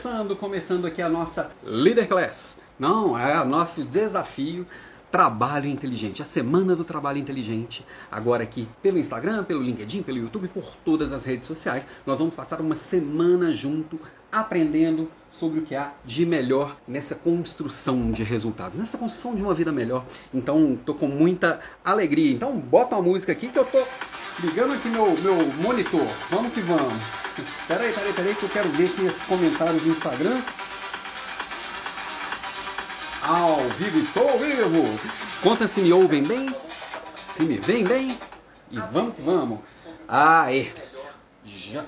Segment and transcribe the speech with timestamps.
[0.00, 2.56] começando, começando aqui a nossa Leader Class.
[2.78, 4.66] Não, é o nosso desafio
[5.10, 7.84] Trabalho Inteligente, a Semana do Trabalho Inteligente.
[8.10, 11.86] Agora aqui pelo Instagram, pelo LinkedIn, pelo YouTube, por todas as redes sociais.
[12.06, 14.00] Nós vamos passar uma semana junto
[14.32, 19.54] aprendendo sobre o que há de melhor nessa construção de resultados, nessa construção de uma
[19.54, 20.04] vida melhor.
[20.34, 22.32] Então, tô com muita alegria.
[22.32, 23.78] Então, bota uma música aqui que eu tô
[24.42, 26.06] ligando aqui meu, meu monitor.
[26.30, 27.04] Vamos que vamos.
[27.66, 30.40] Peraí, peraí, peraí, que eu quero ver aqui esses comentários do Instagram.
[33.22, 34.82] Ao vivo, estou ao vivo.
[35.42, 36.54] Conta se me ouvem bem,
[37.14, 38.18] se me veem bem.
[38.70, 39.60] E vamos que vamos.
[40.08, 40.70] Aê.
[41.46, 41.84] Já.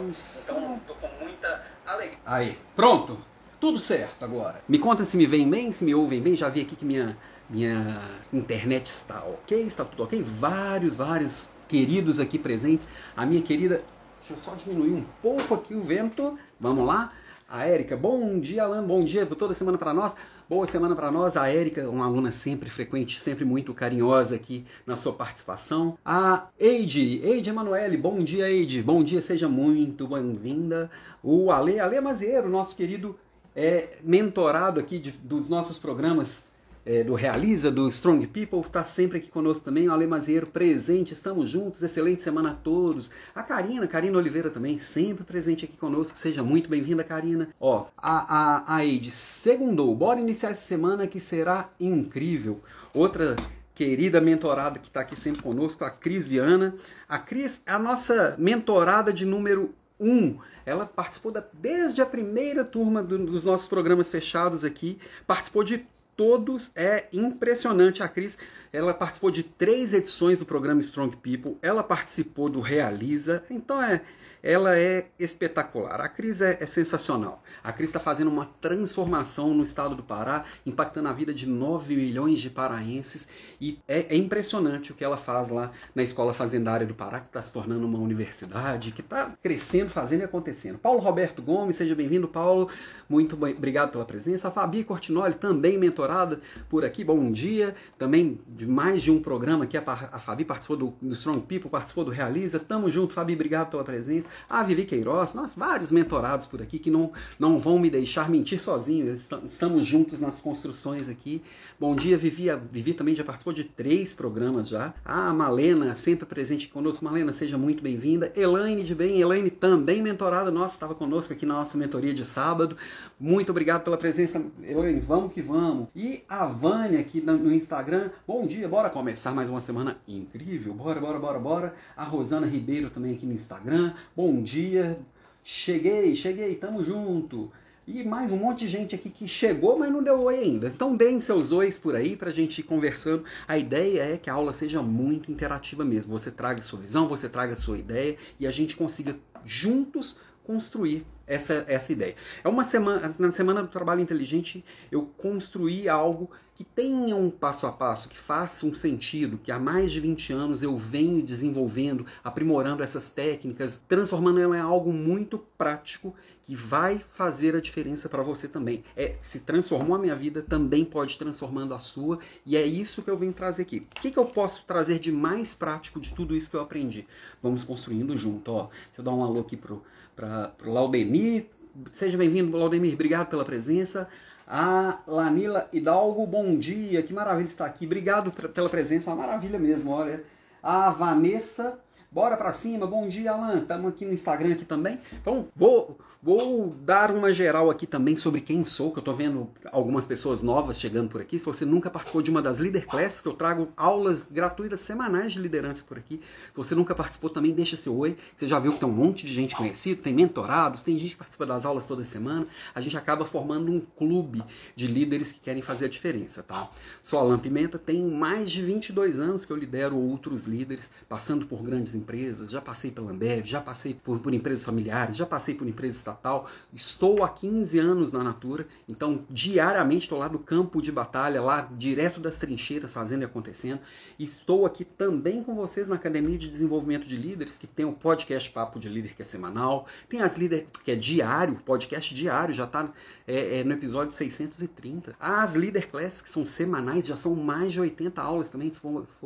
[0.00, 2.18] Então, tô com muita alegria.
[2.24, 3.18] Aí, pronto.
[3.60, 4.62] Tudo certo agora.
[4.68, 6.36] Me conta se me veem bem, se me ouvem bem.
[6.36, 7.16] Já vi aqui que minha,
[7.48, 7.98] minha
[8.32, 10.20] internet está ok, está tudo ok.
[10.22, 12.86] Vários, vários queridos aqui presentes.
[13.16, 13.82] A minha querida,
[14.18, 16.38] deixa eu só diminuir um pouco aqui o vento.
[16.60, 17.12] Vamos lá.
[17.48, 20.14] A Érica, bom dia, Alan, bom dia toda semana para nós.
[20.46, 21.38] Boa semana para nós.
[21.38, 25.96] A Érica, uma aluna sempre frequente, sempre muito carinhosa aqui na sua participação.
[26.04, 28.82] A Eide, Eide Emanuele, bom dia, Eide.
[28.82, 30.90] Bom dia, seja muito bem-vinda.
[31.22, 33.18] O Ale, Ale Mazieiro, nosso querido
[33.56, 36.52] é, mentorado aqui de, dos nossos programas
[36.86, 41.12] é, do Realiza, do Strong People, está sempre aqui conosco também, o Ale Mazieiro presente,
[41.12, 43.10] estamos juntos, excelente semana a todos.
[43.34, 47.48] A Karina, Karina Oliveira também, sempre presente aqui conosco, seja muito bem-vinda, Karina.
[47.58, 52.60] Ó, a, a, a Eide, segundou, bora iniciar essa semana que será incrível.
[52.92, 53.34] Outra
[53.74, 56.74] querida mentorada que está aqui sempre conosco, a Cris Viana.
[57.08, 60.08] A Cris é a nossa mentorada de número 1.
[60.08, 60.38] Um.
[60.66, 65.86] Ela participou da, desde a primeira turma do, dos nossos programas fechados aqui, participou de
[66.16, 66.72] todos.
[66.74, 68.02] É impressionante.
[68.02, 68.38] A Cris,
[68.72, 71.56] ela participou de três edições do programa Strong People.
[71.62, 73.44] Ela participou do Realiza.
[73.50, 74.00] Então é,
[74.44, 76.02] ela é espetacular.
[76.02, 77.42] A Cris é, é sensacional.
[77.62, 81.96] A Cris está fazendo uma transformação no estado do Pará, impactando a vida de 9
[81.96, 83.26] milhões de paraenses.
[83.58, 87.28] E é, é impressionante o que ela faz lá na Escola Fazendária do Pará, que
[87.28, 90.76] está se tornando uma universidade, que está crescendo, fazendo e acontecendo.
[90.76, 92.68] Paulo Roberto Gomes, seja bem-vindo, Paulo.
[93.08, 94.48] Muito bem, obrigado pela presença.
[94.48, 96.38] A Fabi Cortinoli, também mentorada
[96.68, 97.02] por aqui.
[97.02, 97.74] Bom dia.
[97.98, 99.78] Também de mais de um programa aqui.
[99.78, 99.82] A,
[100.12, 102.60] a Fabi participou do, do Strong People, participou do Realiza.
[102.60, 103.32] Tamo junto, Fabi.
[103.32, 104.33] Obrigado pela presença.
[104.48, 108.62] A Vivi Queiroz, nós vários mentorados por aqui que não, não vão me deixar mentir
[108.62, 109.12] sozinho.
[109.12, 111.42] Estamos juntos nas construções aqui.
[111.78, 112.50] Bom dia, Vivi.
[112.50, 114.94] A Vivi também já participou de três programas já.
[115.04, 117.04] A Malena, sempre presente conosco.
[117.04, 118.32] Malena, seja muito bem-vinda.
[118.36, 122.76] Elaine de bem, Elaine também mentorada nossa, estava conosco aqui na nossa mentoria de sábado.
[123.18, 125.00] Muito obrigado pela presença, Elaine.
[125.00, 125.88] Vamos que vamos.
[125.94, 128.10] E a Vânia aqui no Instagram.
[128.26, 130.72] Bom dia, bora começar mais uma semana incrível.
[130.74, 131.74] Bora, bora, bora, bora.
[131.96, 133.92] A Rosana Ribeiro também aqui no Instagram.
[134.16, 134.98] Bom dia.
[135.42, 137.50] Cheguei, cheguei, tamo junto.
[137.86, 140.68] E mais um monte de gente aqui que chegou, mas não deu oi ainda.
[140.68, 143.24] Então deem seus ois por aí pra gente ir conversando.
[143.46, 146.18] A ideia é que a aula seja muito interativa mesmo.
[146.18, 149.14] Você traga sua visão, você traga sua ideia e a gente consiga
[149.44, 152.14] juntos construir essa, essa ideia.
[152.42, 157.66] É uma semana, na semana do trabalho inteligente, eu construí algo que tenha um passo
[157.66, 162.06] a passo, que faça um sentido, que há mais de 20 anos eu venho desenvolvendo,
[162.22, 168.22] aprimorando essas técnicas, transformando ela em algo muito prático que vai fazer a diferença para
[168.22, 168.84] você também.
[168.94, 173.10] É, se transformou a minha vida, também pode transformando a sua, e é isso que
[173.10, 173.78] eu venho trazer aqui.
[173.78, 177.06] O que, que eu posso trazer de mais prático de tudo isso que eu aprendi?
[177.42, 178.64] Vamos construindo junto, ó.
[178.64, 179.82] Deixa eu dar um alô aqui pro
[180.14, 181.46] para o Laudemir.
[181.92, 182.94] Seja bem-vindo, Laudemir.
[182.94, 184.08] Obrigado pela presença.
[184.46, 187.02] A Lanila Hidalgo, bom dia.
[187.02, 187.86] Que maravilha estar aqui.
[187.86, 189.10] Obrigado pela presença.
[189.10, 190.22] Uma maravilha mesmo, olha.
[190.62, 191.78] A Vanessa,
[192.14, 195.00] Bora pra cima, bom dia Alan, estamos aqui no Instagram aqui também.
[195.20, 199.50] Então vou, vou dar uma geral aqui também sobre quem sou, que eu tô vendo
[199.72, 201.40] algumas pessoas novas chegando por aqui.
[201.40, 205.32] Se você nunca participou de uma das Leader Classes, que eu trago aulas gratuitas semanais
[205.32, 206.20] de liderança por aqui.
[206.50, 208.16] Se você nunca participou também, deixa seu oi.
[208.36, 211.16] Você já viu que tem um monte de gente conhecida, tem mentorados, tem gente que
[211.16, 212.46] participa das aulas toda semana.
[212.76, 214.40] A gente acaba formando um clube
[214.76, 216.70] de líderes que querem fazer a diferença, tá?
[217.02, 221.60] Sou Alan Pimenta, tem mais de 22 anos que eu lidero outros líderes, passando por
[221.60, 225.54] grandes empresas empresas, já passei pela Ambev, já passei por, por empresas familiares, já passei
[225.54, 226.48] por empresa estatal.
[226.72, 231.68] Estou há 15 anos na Natura, então diariamente estou lá no campo de batalha, lá
[231.76, 233.80] direto das trincheiras, fazendo e acontecendo.
[234.18, 238.50] Estou aqui também com vocês na Academia de Desenvolvimento de Líderes, que tem o podcast
[238.50, 242.64] Papo de Líder, que é semanal, tem as líderes, que é diário, podcast diário, já
[242.64, 242.92] está
[243.26, 245.16] é, é, no episódio 630.
[245.18, 248.70] As Leader Classes, que são semanais, já são mais de 80 aulas também.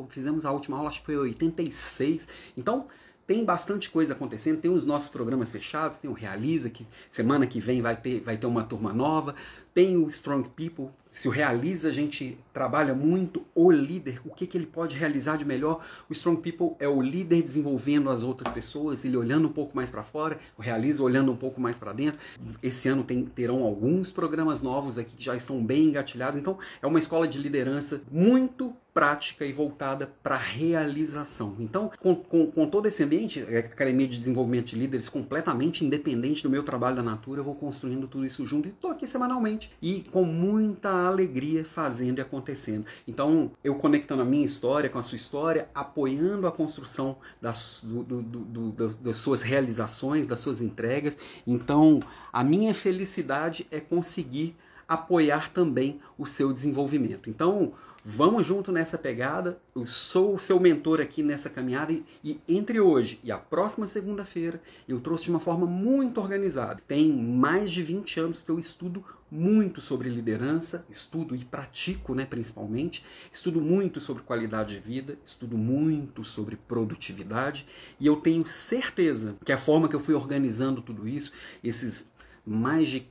[0.08, 2.28] Fizemos a última aula, acho que foi 86.
[2.56, 2.87] Então, então,
[3.26, 7.61] tem bastante coisa acontecendo, tem os nossos programas fechados, tem o Realiza, que semana que
[7.61, 9.35] vem vai ter, vai ter uma turma nova,
[9.78, 14.44] tem o Strong People, se o Realiza a gente trabalha muito o líder, o que,
[14.44, 15.84] que ele pode realizar de melhor.
[16.10, 19.88] O Strong People é o líder desenvolvendo as outras pessoas, ele olhando um pouco mais
[19.88, 22.19] para fora, o Realiza olhando um pouco mais para dentro.
[22.60, 26.86] Esse ano tem, terão alguns programas novos aqui que já estão bem engatilhados, então é
[26.86, 31.54] uma escola de liderança muito prática e voltada para realização.
[31.60, 36.42] Então, com, com, com, todo esse ambiente, a Academia de Desenvolvimento de Líderes completamente independente
[36.42, 39.68] do meu trabalho da Natura, eu vou construindo tudo isso junto e estou aqui semanalmente
[39.81, 42.85] e com muita alegria fazendo e acontecendo.
[43.06, 48.03] Então, eu conectando a minha história com a sua história, apoiando a construção das, do,
[48.03, 51.17] do, do, das suas realizações, das suas entregas.
[51.47, 52.00] Então,
[52.32, 54.56] a minha felicidade é conseguir
[54.87, 57.29] apoiar também o seu desenvolvimento.
[57.29, 57.73] Então,
[58.11, 59.61] Vamos junto nessa pegada.
[59.75, 63.87] Eu sou o seu mentor aqui nessa caminhada e, e entre hoje e a próxima
[63.87, 66.81] segunda-feira eu trouxe de uma forma muito organizada.
[66.88, 72.25] Tem mais de 20 anos que eu estudo muito sobre liderança, estudo e pratico, né,
[72.25, 73.04] principalmente.
[73.32, 77.66] Estudo muito sobre qualidade de vida, estudo muito sobre produtividade
[78.00, 81.32] e eu tenho certeza que a forma que eu fui organizando tudo isso,
[81.62, 82.10] esses
[82.44, 83.06] mais de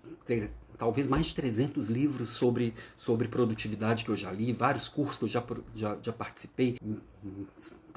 [0.78, 5.26] talvez mais de 300 livros sobre, sobre produtividade que eu já li, vários cursos que
[5.26, 5.44] eu já,
[5.76, 6.78] já, já participei,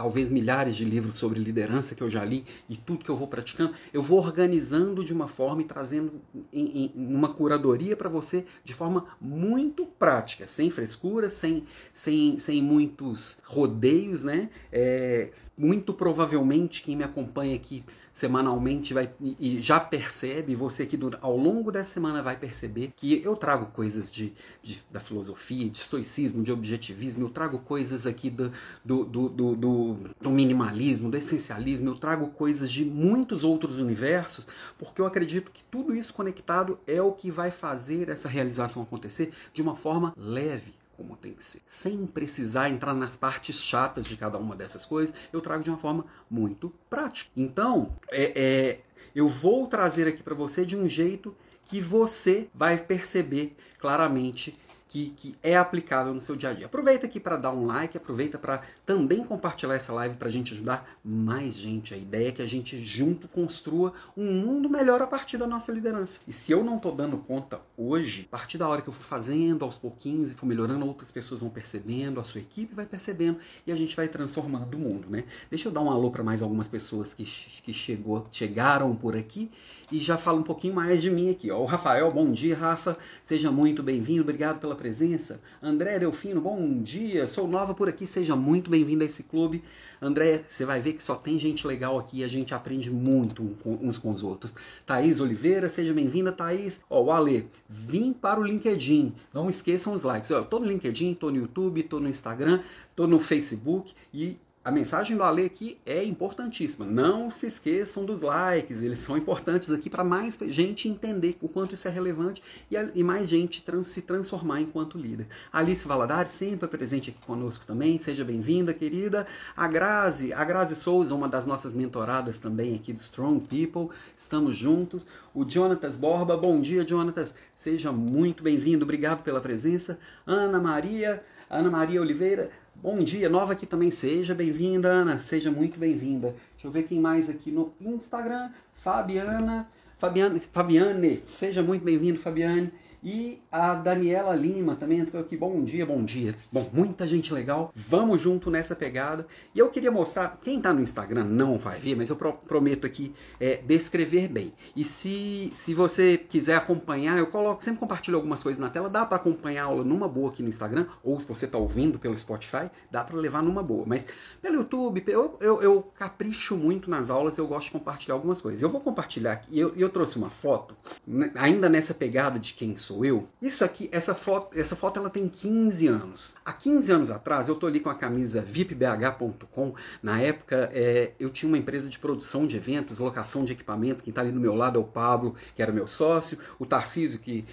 [0.01, 3.29] talvez milhares de livros sobre liderança que eu já li e tudo que eu vou
[3.29, 8.47] praticando, eu vou organizando de uma forma e trazendo em, em uma curadoria para você
[8.65, 14.49] de forma muito prática, sem frescura, sem, sem, sem muitos rodeios, né?
[14.73, 21.37] É, muito provavelmente quem me acompanha aqui semanalmente vai e já percebe, você que ao
[21.37, 26.43] longo dessa semana vai perceber que eu trago coisas de, de da filosofia, de estoicismo,
[26.43, 28.53] de objetivismo, eu trago coisas aqui do,
[28.85, 34.47] do, do, do, do minimalismo, do essencialismo, eu trago coisas de muitos outros universos,
[34.79, 39.33] porque eu acredito que tudo isso conectado é o que vai fazer essa realização acontecer
[39.53, 41.63] de uma forma leve, como tem que ser.
[41.67, 45.79] Sem precisar entrar nas partes chatas de cada uma dessas coisas, eu trago de uma
[45.79, 47.31] forma muito prática.
[47.35, 48.81] Então, é, é
[49.15, 54.59] eu vou trazer aqui para você de um jeito que você vai perceber claramente
[54.91, 56.67] que, que é aplicável no seu dia a dia.
[56.67, 60.53] Aproveita aqui para dar um like, aproveita para também compartilhar essa live para a gente
[60.53, 61.95] ajudar mais gente.
[61.95, 65.71] A ideia é que a gente junto construa um mundo melhor a partir da nossa
[65.71, 66.23] liderança.
[66.27, 69.05] E se eu não estou dando conta hoje, a partir da hora que eu for
[69.05, 73.39] fazendo aos pouquinhos e for melhorando, outras pessoas vão percebendo, a sua equipe vai percebendo
[73.65, 75.23] e a gente vai transformando o mundo, né?
[75.49, 77.25] Deixa eu dar um alô para mais algumas pessoas que,
[77.63, 79.53] que chegou, chegaram por aqui
[79.93, 81.49] e já fala um pouquinho mais de mim aqui.
[81.49, 82.99] Ó, o Rafael, bom dia, Rafa.
[83.25, 85.43] Seja muito bem-vindo, obrigado pela presença.
[85.63, 87.27] André Delfino, bom dia.
[87.27, 89.63] Sou nova por aqui, seja muito bem-vindo a esse clube.
[90.01, 93.43] André, você vai ver que só tem gente legal aqui e a gente aprende muito
[93.63, 94.55] uns com os outros.
[94.87, 96.81] Thaís Oliveira, seja bem-vinda, Thaís.
[96.89, 99.13] Ó, o Ale, vim para o LinkedIn.
[99.35, 100.31] Não esqueçam os likes.
[100.31, 102.61] Eu tô no LinkedIn, tô no YouTube, tô no Instagram,
[102.97, 106.85] tô no Facebook e a mensagem do Ale aqui é importantíssima.
[106.85, 111.75] Não se esqueçam dos likes, eles são importantes aqui para mais gente entender o quanto
[111.75, 115.27] isso é relevante e, e mais gente trans, se transformar enquanto líder.
[115.51, 119.27] Alice Valadares, sempre presente aqui conosco também, seja bem-vinda, querida.
[119.57, 124.59] A Grazi, a Grazi Souza, uma das nossas mentoradas também aqui do Strong People, estamos
[124.59, 125.07] juntos.
[125.33, 129.99] O Jonatas Borba, bom dia, Jonatas, seja muito bem-vindo, obrigado pela presença.
[130.27, 132.51] Ana Maria, Ana Maria Oliveira,
[132.83, 133.91] Bom dia, nova aqui também.
[133.91, 135.21] Seja bem-vinda, Ana.
[135.21, 136.35] Seja muito bem-vinda.
[136.53, 138.49] Deixa eu ver quem mais aqui no Instagram.
[138.73, 139.69] Fabiana.
[139.99, 142.73] Fabiana, Fabiane, seja muito bem-vindo, Fabiane.
[143.03, 145.35] E a Daniela Lima também entrou aqui.
[145.35, 146.35] Bom dia, bom dia.
[146.53, 147.73] Bom, muita gente legal.
[147.75, 149.27] Vamos junto nessa pegada.
[149.55, 153.15] E eu queria mostrar, quem está no Instagram não vai ver, mas eu prometo aqui
[153.41, 154.53] é, descrever bem.
[154.77, 158.91] E se, se você quiser acompanhar, eu coloco, sempre compartilho algumas coisas na tela.
[158.91, 161.99] Dá para acompanhar a aula numa boa aqui no Instagram, ou se você está ouvindo
[161.99, 163.85] pelo Spotify, dá para levar numa boa.
[163.87, 164.07] Mas
[164.43, 168.63] pelo YouTube, eu, eu, eu, capricho muito nas aulas, eu gosto de compartilhar algumas coisas.
[168.63, 170.77] Eu vou compartilhar aqui, eu, eu trouxe uma foto,
[171.07, 173.29] né, ainda nessa pegada de quem sou sou eu.
[173.41, 176.37] Isso aqui, essa foto, essa foto ela tem 15 anos.
[176.45, 179.75] Há 15 anos atrás, eu tô ali com a camisa vipbh.com.
[180.03, 184.03] Na época, é, eu tinha uma empresa de produção de eventos, locação de equipamentos.
[184.03, 187.21] Quem está ali no meu lado é o Pablo, que era meu sócio, o Tarcísio,
[187.21, 187.45] que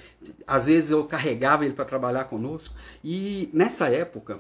[0.48, 2.74] às vezes eu carregava ele para trabalhar conosco.
[3.04, 4.40] E nessa época,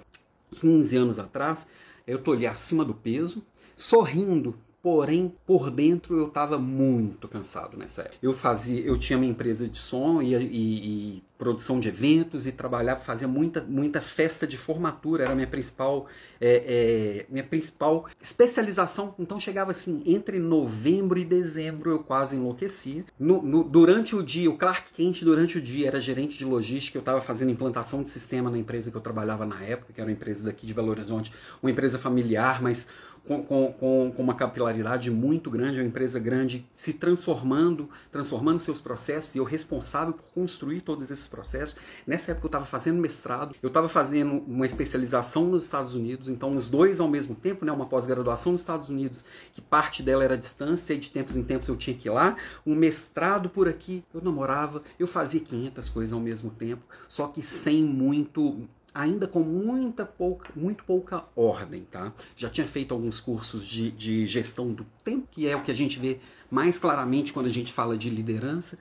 [0.59, 1.67] 15 anos atrás,
[2.07, 8.03] eu tô ali acima do peso, sorrindo Porém, por dentro eu estava muito cansado nessa
[8.03, 8.15] época.
[8.23, 12.53] Eu fazia, eu tinha minha empresa de som e, e, e, produção de eventos e
[12.53, 16.07] trabalhava, fazia muita, muita festa de formatura, era minha principal,
[16.39, 19.13] é, é, minha principal especialização.
[19.19, 23.03] Então chegava assim, entre novembro e dezembro eu quase enlouquecia.
[23.19, 26.97] No, no, durante o dia, o Clark Kent durante o dia era gerente de logística,
[26.97, 30.09] eu estava fazendo implantação de sistema na empresa que eu trabalhava na época, que era
[30.09, 32.87] uma empresa daqui de Belo Horizonte, uma empresa familiar, mas
[33.27, 39.35] com, com, com, uma capilaridade muito grande, uma empresa grande se transformando, transformando seus processos,
[39.35, 41.75] e eu responsável por construir todos esses processos.
[42.05, 46.55] Nessa época eu estava fazendo mestrado, eu estava fazendo uma especialização nos Estados Unidos, então
[46.55, 50.37] os dois ao mesmo tempo, né, uma pós-graduação nos Estados Unidos, que parte dela era
[50.37, 54.03] distância, e de tempos em tempos eu tinha que ir lá, um mestrado por aqui,
[54.13, 59.41] eu namorava, eu fazia 500 coisas ao mesmo tempo, só que sem muito ainda com
[59.41, 62.11] muita pouca, muito pouca ordem, tá?
[62.35, 65.75] Já tinha feito alguns cursos de, de gestão do tempo, que é o que a
[65.75, 68.77] gente vê mais claramente quando a gente fala de liderança,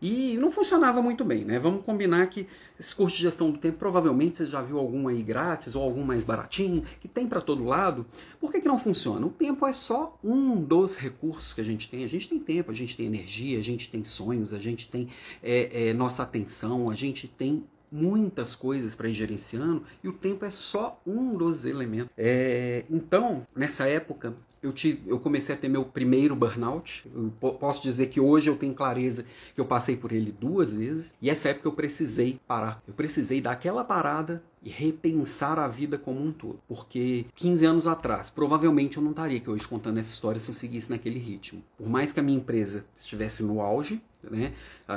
[0.00, 1.58] e não funcionava muito bem, né?
[1.58, 2.46] Vamos combinar que
[2.78, 6.04] esse curso de gestão do tempo, provavelmente você já viu algum aí grátis ou algum
[6.04, 8.06] mais baratinho, que tem para todo lado.
[8.40, 9.26] Por que, que não funciona?
[9.26, 12.04] O tempo é só um dos recursos que a gente tem.
[12.04, 15.08] A gente tem tempo, a gente tem energia, a gente tem sonhos, a gente tem
[15.42, 20.44] é, é, nossa atenção, a gente tem muitas coisas para ir gerenciando e o tempo
[20.44, 22.10] é só um dos elementos.
[22.16, 27.04] É, então, nessa época, eu, tive, eu comecei a ter meu primeiro burnout.
[27.14, 31.14] Eu posso dizer que hoje eu tenho clareza que eu passei por ele duas vezes.
[31.20, 32.82] E essa época eu precisei parar.
[32.86, 36.60] Eu precisei dar aquela parada e repensar a vida como um todo.
[36.66, 40.54] Porque 15 anos atrás, provavelmente eu não estaria aqui hoje contando essa história se eu
[40.54, 41.62] seguisse naquele ritmo.
[41.76, 44.52] Por mais que a minha empresa estivesse no auge, né?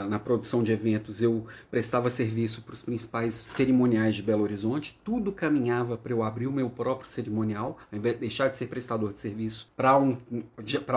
[0.09, 4.99] Na produção de eventos, eu prestava serviço para os principais cerimoniais de Belo Horizonte.
[5.03, 8.67] Tudo caminhava para eu abrir o meu próprio cerimonial, ao invés de deixar de ser
[8.67, 10.17] prestador de serviço para um,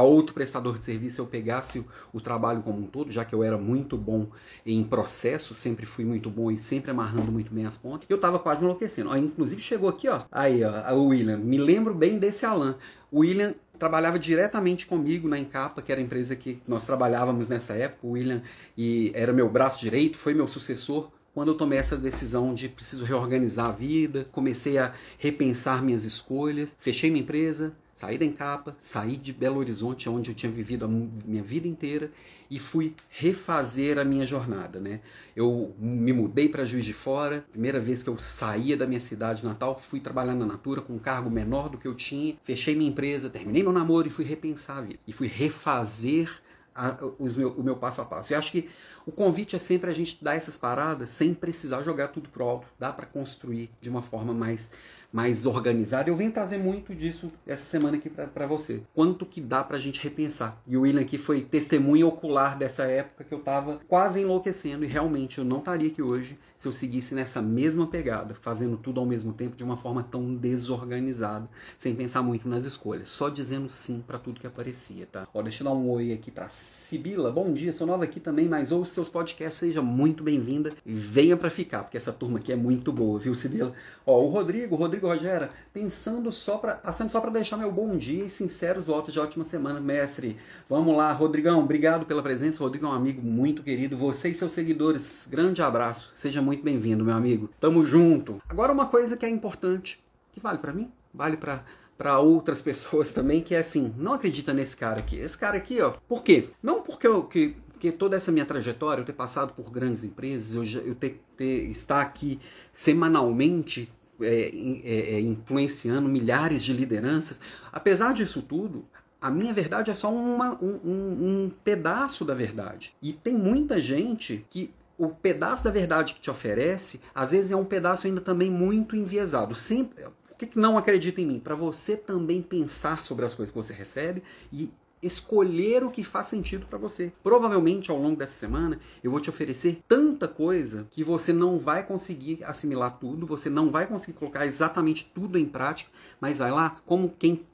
[0.02, 3.42] outro prestador de serviço, eu pegasse o, o, trabalho como um todo, já que eu
[3.42, 4.28] era muito bom
[4.64, 8.06] em processo, sempre fui muito bom e sempre amarrando muito bem as pontas.
[8.08, 9.10] Eu estava quase enlouquecendo.
[9.10, 11.36] Ó, inclusive chegou aqui, ó, aí, ó, o William.
[11.36, 12.76] Me lembro bem desse Alan.
[13.12, 18.06] William trabalhava diretamente comigo na Encapa, que era a empresa que nós trabalhávamos nessa época.
[18.06, 18.42] O William
[18.76, 23.04] e era meu braço direito, foi meu sucessor quando eu tomei essa decisão de preciso
[23.04, 29.16] reorganizar a vida, comecei a repensar minhas escolhas, fechei minha empresa, saí da Encapa, saí
[29.16, 32.10] de Belo Horizonte, onde eu tinha vivido a minha vida inteira,
[32.50, 34.80] e fui refazer a minha jornada.
[34.80, 35.00] Né?
[35.34, 39.44] Eu me mudei para Juiz de Fora, primeira vez que eu saía da minha cidade
[39.44, 42.90] natal, fui trabalhar na Natura com um cargo menor do que eu tinha, fechei minha
[42.90, 44.98] empresa, terminei meu namoro e fui repensar a vida.
[45.06, 46.42] E fui refazer
[46.74, 48.32] a, os meu, o meu passo a passo.
[48.32, 48.68] E acho que
[49.06, 52.66] o convite é sempre a gente dar essas paradas sem precisar jogar tudo pro alto.
[52.78, 54.70] Dá para construir de uma forma mais
[55.14, 56.10] mais organizada.
[56.10, 58.82] Eu venho trazer muito disso essa semana aqui para você.
[58.92, 60.60] Quanto que dá pra gente repensar.
[60.66, 64.88] E o William aqui foi testemunha ocular dessa época que eu tava quase enlouquecendo e
[64.88, 69.06] realmente eu não estaria aqui hoje se eu seguisse nessa mesma pegada, fazendo tudo ao
[69.06, 74.02] mesmo tempo de uma forma tão desorganizada, sem pensar muito nas escolhas, só dizendo sim
[74.04, 75.28] para tudo que aparecia, tá?
[75.32, 77.30] Ó, deixa eu dar um oi aqui pra Sibila.
[77.30, 81.36] Bom dia, sou nova aqui também, mas ouça seus podcasts, seja muito bem-vinda e venha
[81.36, 83.72] para ficar, porque essa turma aqui é muito boa, viu, Sibila?
[84.06, 87.96] Ó, o Rodrigo, o Rodrigo Rogera, pensando só para, passando só para deixar meu bom
[87.96, 90.36] dia e sinceros votos de ótima semana, mestre.
[90.68, 92.62] Vamos lá, Rodrigão, obrigado pela presença.
[92.62, 93.96] Rodrigo é um amigo muito querido.
[93.96, 96.12] Você e seus seguidores, grande abraço.
[96.14, 97.50] Seja muito bem-vindo, meu amigo.
[97.60, 98.40] Tamo junto.
[98.48, 101.62] Agora uma coisa que é importante, que vale para mim, vale para
[101.96, 105.16] para outras pessoas também, que é assim, não acredita nesse cara aqui.
[105.16, 106.48] Esse cara aqui, ó, por quê?
[106.60, 110.54] Não porque eu que porque toda essa minha trajetória, eu ter passado por grandes empresas,
[110.54, 112.40] eu, eu ter, ter estar aqui
[112.72, 114.50] semanalmente é,
[114.84, 117.40] é, é, influenciando milhares de lideranças.
[117.72, 118.84] Apesar disso tudo,
[119.20, 122.94] a minha verdade é só uma, um, um, um pedaço da verdade.
[123.02, 127.56] E tem muita gente que o pedaço da verdade que te oferece, às vezes é
[127.56, 129.54] um pedaço ainda também muito enviesado.
[129.54, 131.40] Sempre, por que não acredita em mim?
[131.40, 134.70] Para você também pensar sobre as coisas que você recebe e
[135.06, 137.12] escolher o que faz sentido para você.
[137.22, 141.84] Provavelmente ao longo dessa semana eu vou te oferecer tanta coisa que você não vai
[141.84, 146.76] conseguir assimilar tudo, você não vai conseguir colocar exatamente tudo em prática, mas vai lá
[146.86, 147.44] como quem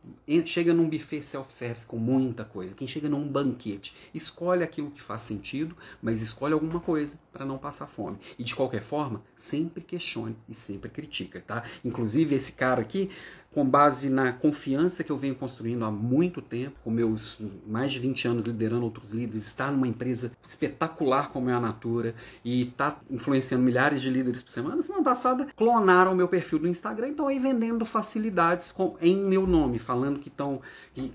[0.47, 5.23] chega num buffet self-service com muita coisa, quem chega num banquete, escolhe aquilo que faz
[5.23, 8.19] sentido, mas escolhe alguma coisa para não passar fome.
[8.39, 11.63] E de qualquer forma, sempre questione e sempre critica, tá?
[11.85, 13.11] Inclusive esse cara aqui
[13.53, 17.99] com base na confiança que eu venho construindo há muito tempo, com meus mais de
[17.99, 23.01] 20 anos liderando outros líderes, estar numa empresa espetacular como é a Natura e está
[23.11, 24.81] influenciando milhares de líderes por semana.
[24.83, 29.47] Semana passada clonaram meu perfil do Instagram e estão aí vendendo facilidades com, em meu
[29.47, 30.61] nome, falando que estão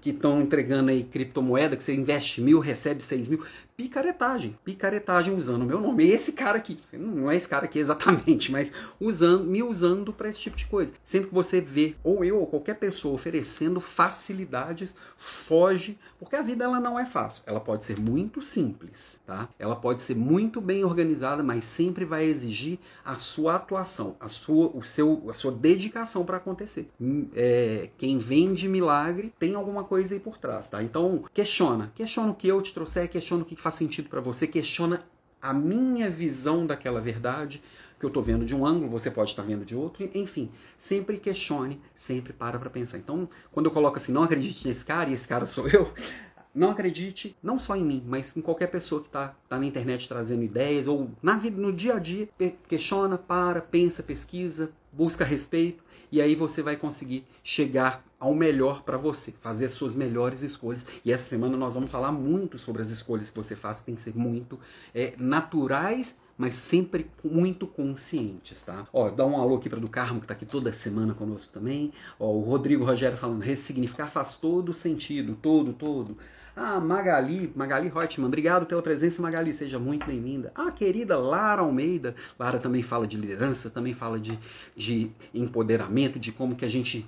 [0.01, 3.43] que estão entregando aí criptomoeda, que você investe mil, recebe seis mil
[3.75, 6.07] picaretagem, picaretagem usando o meu nome.
[6.07, 10.39] Esse cara aqui, não é esse cara aqui exatamente, mas usando, me usando para esse
[10.39, 10.93] tipo de coisa.
[11.03, 16.63] Sempre que você vê, ou eu ou qualquer pessoa oferecendo facilidades, foge, porque a vida
[16.63, 17.43] ela não é fácil.
[17.45, 19.49] Ela pode ser muito simples, tá?
[19.59, 24.71] Ela pode ser muito bem organizada, mas sempre vai exigir a sua atuação, a sua,
[24.73, 26.89] o seu, a sua dedicação para acontecer.
[26.99, 30.81] Hum, é, quem vende milagre tem alguma coisa aí por trás, tá?
[30.81, 34.45] Então questiona, questiona o que eu te trouxer, questiona o que faz sentido para você,
[34.45, 35.01] questiona
[35.41, 37.63] a minha visão daquela verdade
[37.99, 41.17] que eu estou vendo de um ângulo, você pode estar vendo de outro, enfim, sempre
[41.17, 42.99] questione, sempre para para pensar.
[42.99, 45.91] Então, quando eu coloco assim, não acredite nesse cara e esse cara sou eu,
[46.53, 50.07] não acredite não só em mim, mas em qualquer pessoa que está tá na internet
[50.07, 52.29] trazendo ideias ou na vida, no dia a dia,
[52.67, 58.97] questiona, para, pensa, pesquisa, busca respeito e aí você vai conseguir chegar ao melhor para
[58.97, 60.85] você, fazer as suas melhores escolhas.
[61.03, 63.95] E essa semana nós vamos falar muito sobre as escolhas que você faz, que tem
[63.95, 64.59] que ser muito
[64.93, 68.87] é, naturais, mas sempre muito conscientes, tá?
[68.91, 71.93] Ó, dá um alô aqui para do Carmo, que está aqui toda semana conosco também.
[72.19, 76.17] Ó, o Rodrigo Rogério falando, ressignificar faz todo sentido, todo, todo.
[76.57, 80.53] Ah, Magali, Magali Reutemann, obrigado pela presença, Magali, seja muito bem-vinda.
[80.55, 84.39] Ah, querida Lara Almeida, Lara também fala de liderança, também fala de,
[84.73, 87.05] de empoderamento, de como que a gente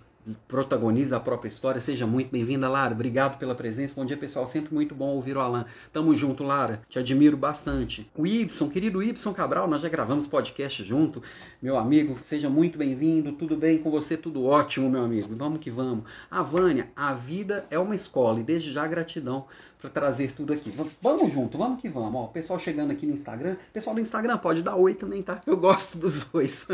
[0.48, 1.81] protagoniza a própria história.
[1.81, 2.93] Seja muito bem-vinda, Lara.
[2.93, 3.96] Obrigado pela presença.
[3.96, 4.48] Bom dia, pessoal.
[4.48, 5.65] Sempre muito bom ouvir o Alan.
[5.91, 6.82] Tamo junto, Lara.
[6.89, 8.10] Te admiro bastante.
[8.15, 11.21] O Ibson, querido Ibson Cabral, nós já gravamos podcast junto.
[11.62, 13.32] Meu amigo, seja muito bem-vindo.
[13.32, 14.17] Tudo bem com você?
[14.17, 15.36] Tudo ótimo, meu amigo.
[15.36, 16.06] Vamos que vamos.
[16.30, 19.45] A Vânia, a vida é uma escola e desde já gratidão
[19.80, 20.73] para trazer tudo aqui.
[21.02, 22.15] Vamos junto, vamos que vamos.
[22.15, 25.41] Ó, pessoal chegando aqui no Instagram, pessoal do Instagram pode dar oi também, tá?
[25.45, 26.67] Eu gosto dos ois.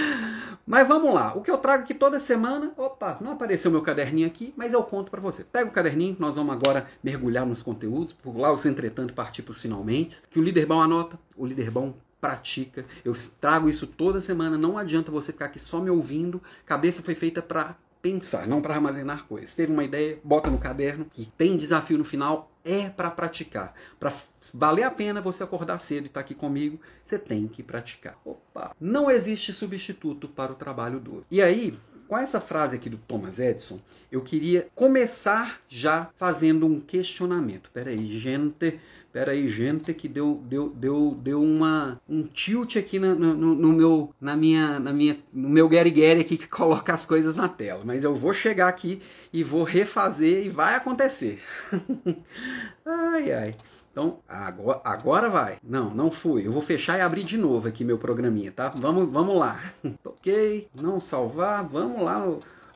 [0.66, 4.26] mas vamos lá, o que eu trago aqui toda semana, opa, não apareceu meu caderninho
[4.26, 5.44] aqui, mas eu conto para você.
[5.44, 9.52] Pega o caderninho, nós vamos agora mergulhar nos conteúdos, por lá os entretanto partir para
[9.52, 12.84] os finalmente, que o líder bom anota, o líder bom pratica.
[13.04, 16.42] Eu trago isso toda semana, não adianta você ficar aqui só me ouvindo.
[16.66, 19.54] Cabeça foi feita para pensar, não para armazenar coisas.
[19.54, 23.74] Teve uma ideia, bota no caderno e tem desafio no final, é para praticar.
[23.98, 24.12] Para
[24.52, 28.18] valer a pena você acordar cedo e estar tá aqui comigo, você tem que praticar.
[28.24, 31.24] Opa, não existe substituto para o trabalho duro.
[31.30, 31.76] E aí,
[32.08, 37.70] com essa frase aqui do Thomas Edison, eu queria começar já fazendo um questionamento.
[37.72, 43.14] Peraí, gente, Pera aí, gente, que deu, deu, deu, deu uma, um tilt aqui no,
[43.14, 47.06] no, no meu, na minha, na minha, no meu Gary Gary aqui que coloca as
[47.06, 47.80] coisas na tela.
[47.84, 49.00] Mas eu vou chegar aqui
[49.32, 51.42] e vou refazer e vai acontecer.
[52.84, 53.54] ai, ai.
[53.98, 55.58] Então, agora, agora vai.
[55.60, 56.46] Não, não fui.
[56.46, 58.68] Eu vou fechar e abrir de novo aqui meu programinha, tá?
[58.68, 59.60] Vamos, vamos lá.
[60.04, 62.24] ok, não salvar, vamos lá.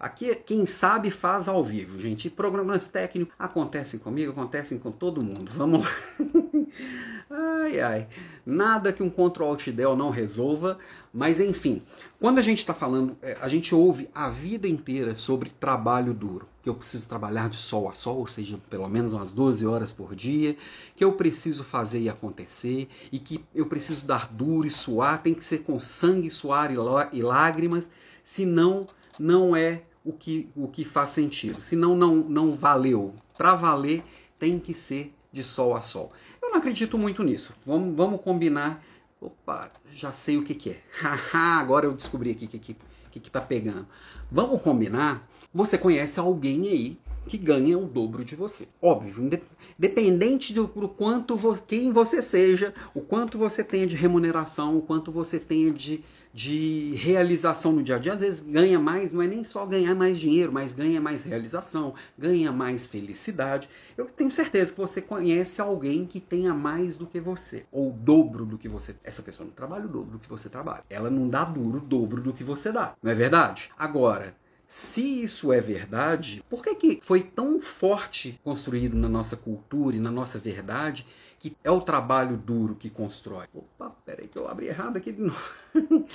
[0.00, 2.28] Aqui, quem sabe faz ao vivo, gente.
[2.28, 5.52] Programas técnicos acontecem comigo, acontecem com todo mundo.
[5.54, 5.90] Vamos lá.
[7.32, 8.08] ai, ai.
[8.44, 10.78] Nada que um Ctrl Alt Del não resolva,
[11.12, 11.82] mas enfim.
[12.20, 16.48] Quando a gente está falando, é, a gente ouve a vida inteira sobre trabalho duro.
[16.62, 19.92] Que eu preciso trabalhar de sol a sol, ou seja, pelo menos umas 12 horas
[19.92, 20.56] por dia,
[20.94, 25.34] que eu preciso fazer e acontecer, e que eu preciso dar duro e suar, tem
[25.34, 26.70] que ser com sangue, suar
[27.12, 27.90] e lágrimas,
[28.22, 28.86] senão
[29.18, 31.60] não é o que, o que faz sentido.
[31.60, 33.14] Senão, não, não valeu.
[33.36, 34.02] Para valer,
[34.38, 36.12] tem que ser de sol a sol.
[36.52, 37.54] Não acredito muito nisso.
[37.64, 38.84] Vamos, vamos combinar.
[39.18, 40.82] Opa, já sei o que, que é.
[41.32, 42.76] Agora eu descobri aqui o que, que,
[43.10, 43.86] que, que tá pegando.
[44.30, 45.26] Vamos combinar.
[45.54, 48.68] Você conhece alguém aí que ganha o dobro de você.
[48.82, 49.30] Óbvio,
[49.78, 54.82] independente do, do quanto vo, quem você seja, o quanto você tenha de remuneração, o
[54.82, 58.14] quanto você tenha de, de realização no dia a dia.
[58.14, 61.94] Às vezes ganha mais, não é nem só ganhar mais dinheiro, mas ganha mais realização,
[62.18, 63.68] ganha mais felicidade.
[63.96, 67.92] Eu tenho certeza que você conhece alguém que tenha mais do que você, ou o
[67.92, 68.94] dobro do que você.
[69.04, 70.84] Essa pessoa não trabalha o dobro do que você trabalha.
[70.88, 72.94] Ela não dá duro o dobro do que você dá.
[73.02, 73.70] Não é verdade?
[73.76, 74.34] Agora,
[74.66, 80.00] se isso é verdade, por que, que foi tão forte construído na nossa cultura e
[80.00, 81.06] na nossa verdade
[81.42, 83.46] que é o trabalho duro que constrói?
[83.52, 85.42] Opa, peraí que eu abri errado aqui de novo.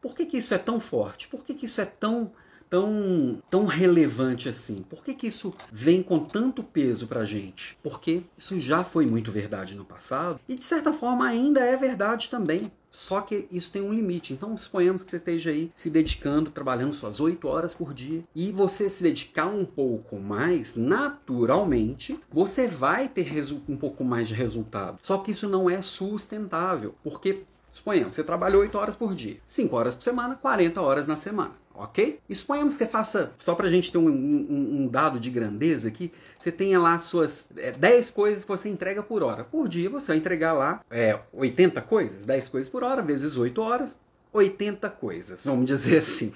[0.00, 1.26] por que, que isso é tão forte?
[1.26, 2.30] Por que, que isso é tão
[2.70, 4.82] tão, tão relevante assim?
[4.82, 7.76] Por que, que isso vem com tanto peso pra gente?
[7.82, 12.30] Porque isso já foi muito verdade no passado e de certa forma ainda é verdade
[12.30, 12.70] também.
[12.90, 14.32] Só que isso tem um limite.
[14.32, 18.50] Então, suponhamos que você esteja aí se dedicando, trabalhando suas 8 horas por dia, e
[18.50, 23.28] você se dedicar um pouco mais, naturalmente, você vai ter
[23.68, 24.98] um pouco mais de resultado.
[25.02, 29.76] Só que isso não é sustentável, porque suponhamos, você trabalha 8 horas por dia, 5
[29.76, 32.20] horas por semana, 40 horas na semana ok?
[32.32, 35.88] Suponhamos que você faça, só para a gente ter um, um, um, dado de grandeza
[35.88, 39.44] aqui, você tenha lá suas é, 10 coisas que você entrega por hora.
[39.44, 43.60] Por dia você vai entregar lá é, 80 coisas, 10 coisas por hora, vezes 8
[43.60, 43.98] horas,
[44.32, 46.32] 80 coisas, vamos dizer assim.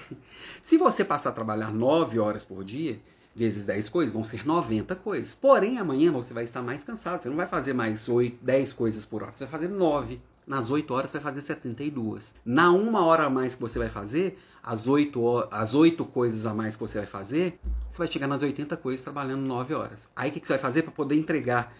[0.63, 2.99] Se você passar a trabalhar 9 horas por dia,
[3.35, 5.35] vezes 10 coisas, vão ser 90 coisas.
[5.35, 9.05] Porém, amanhã você vai estar mais cansado, você não vai fazer mais 8, 10 coisas
[9.05, 10.21] por hora, você vai fazer 9.
[10.45, 12.35] Nas 8 horas você vai fazer 72.
[12.45, 16.55] Na uma hora a mais que você vai fazer, as 8, as 8 coisas a
[16.55, 17.59] mais que você vai fazer,
[17.91, 20.09] você vai chegar nas 80 coisas trabalhando 9 horas.
[20.15, 21.75] Aí o que, que você vai fazer para poder entregar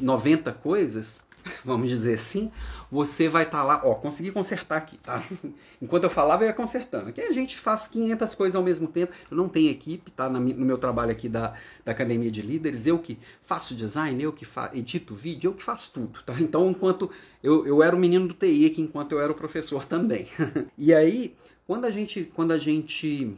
[0.00, 1.22] 90 coisas?
[1.64, 2.50] Vamos dizer assim,
[2.90, 5.22] você vai estar tá lá, ó, consegui consertar aqui, tá?
[5.80, 7.10] Enquanto eu falava, eu ia consertando.
[7.10, 9.12] Aqui a gente faz 500 coisas ao mesmo tempo.
[9.30, 10.28] Eu não tenho equipe, tá?
[10.28, 14.46] No meu trabalho aqui da, da Academia de Líderes, eu que faço design, eu que
[14.72, 16.34] edito vídeo, eu que faço tudo, tá?
[16.40, 17.10] Então, enquanto
[17.42, 20.28] eu, eu era o menino do TI aqui, enquanto eu era o professor também.
[20.78, 21.34] e aí,
[21.66, 23.36] quando a gente, quando a gente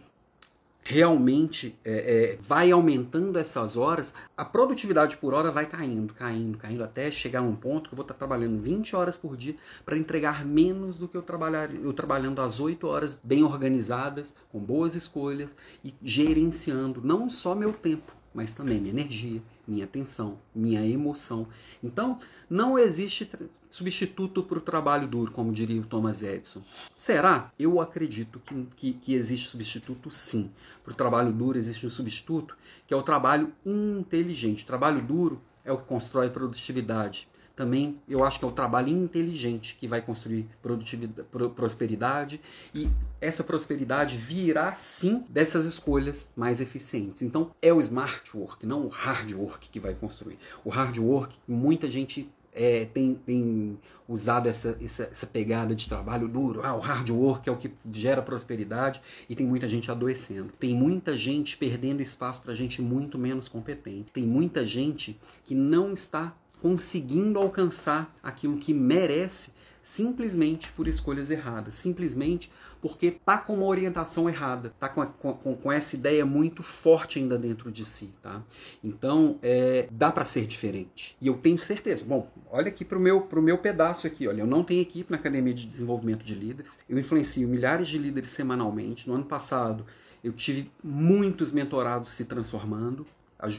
[0.86, 6.84] realmente é, é, vai aumentando essas horas, a produtividade por hora vai caindo, caindo, caindo,
[6.84, 10.44] até chegar num ponto que eu vou estar trabalhando 20 horas por dia para entregar
[10.44, 15.56] menos do que eu, trabalhar, eu trabalhando as 8 horas bem organizadas, com boas escolhas
[15.84, 21.48] e gerenciando não só meu tempo, mas também minha energia, minha atenção, minha emoção.
[21.82, 23.28] Então, não existe
[23.68, 26.62] substituto para o trabalho duro, como diria o Thomas Edison.
[26.94, 27.50] Será?
[27.58, 30.50] Eu acredito que, que, que existe substituto sim.
[30.84, 34.64] Para o trabalho duro existe um substituto, que é o trabalho inteligente.
[34.64, 39.76] Trabalho duro é o que constrói produtividade também eu acho que é o trabalho inteligente
[39.80, 42.40] que vai construir produtividade, prosperidade
[42.74, 42.88] e
[43.18, 47.22] essa prosperidade virá sim dessas escolhas mais eficientes.
[47.22, 50.38] Então é o smart work, não o hard work que vai construir.
[50.62, 56.26] O hard work, muita gente é, tem, tem usado essa, essa, essa, pegada de trabalho
[56.26, 56.62] duro.
[56.64, 60.52] Ah, o hard work é o que gera prosperidade e tem muita gente adoecendo.
[60.58, 64.10] Tem muita gente perdendo espaço para gente muito menos competente.
[64.10, 71.74] Tem muita gente que não está conseguindo alcançar aquilo que merece simplesmente por escolhas erradas,
[71.74, 77.18] simplesmente porque tá com uma orientação errada, tá com, com, com essa ideia muito forte
[77.18, 78.42] ainda dentro de si, tá?
[78.82, 81.16] Então, é, dá para ser diferente.
[81.20, 82.04] E eu tenho certeza.
[82.04, 85.16] Bom, olha aqui pro meu, pro meu pedaço aqui, olha, eu não tenho equipe na
[85.16, 89.08] Academia de Desenvolvimento de Líderes, eu influencio milhares de líderes semanalmente.
[89.08, 89.84] No ano passado,
[90.22, 93.06] eu tive muitos mentorados se transformando,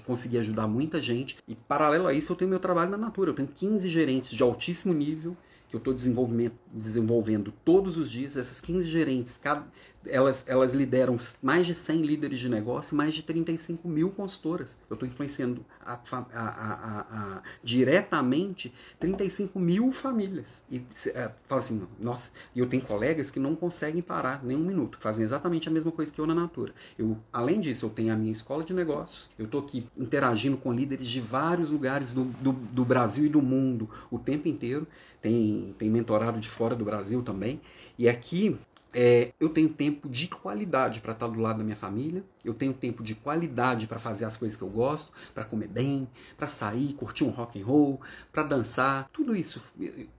[0.05, 1.37] consegui ajudar muita gente.
[1.47, 3.31] E paralelo a isso, eu tenho meu trabalho na Natura.
[3.31, 5.35] Eu tenho 15 gerentes de altíssimo nível
[5.69, 8.37] que eu estou desenvolvendo todos os dias.
[8.37, 9.65] Essas 15 gerentes, cada,
[10.05, 14.77] elas, elas lideram mais de 100 líderes de negócio e mais de 35 mil consultoras.
[14.89, 15.99] Eu estou influenciando a,
[16.33, 20.63] a, a, diretamente 35 mil famílias.
[20.69, 20.81] E
[21.13, 24.97] é, fala assim, nossa, e eu tenho colegas que não conseguem parar nem um minuto,
[24.99, 26.73] fazem exatamente a mesma coisa que eu na Natura.
[26.97, 30.71] Eu, além disso, eu tenho a minha escola de negócios, eu estou aqui interagindo com
[30.71, 34.87] líderes de vários lugares do, do, do Brasil e do mundo o tempo inteiro.
[35.27, 37.59] Tem, tem mentorado de fora do Brasil também.
[37.99, 38.57] E aqui
[38.93, 42.73] é, eu tenho tempo de qualidade para estar do lado da minha família, eu tenho
[42.73, 46.93] tempo de qualidade para fazer as coisas que eu gosto, para comer bem, para sair,
[46.93, 49.61] curtir um rock and roll, para dançar, tudo isso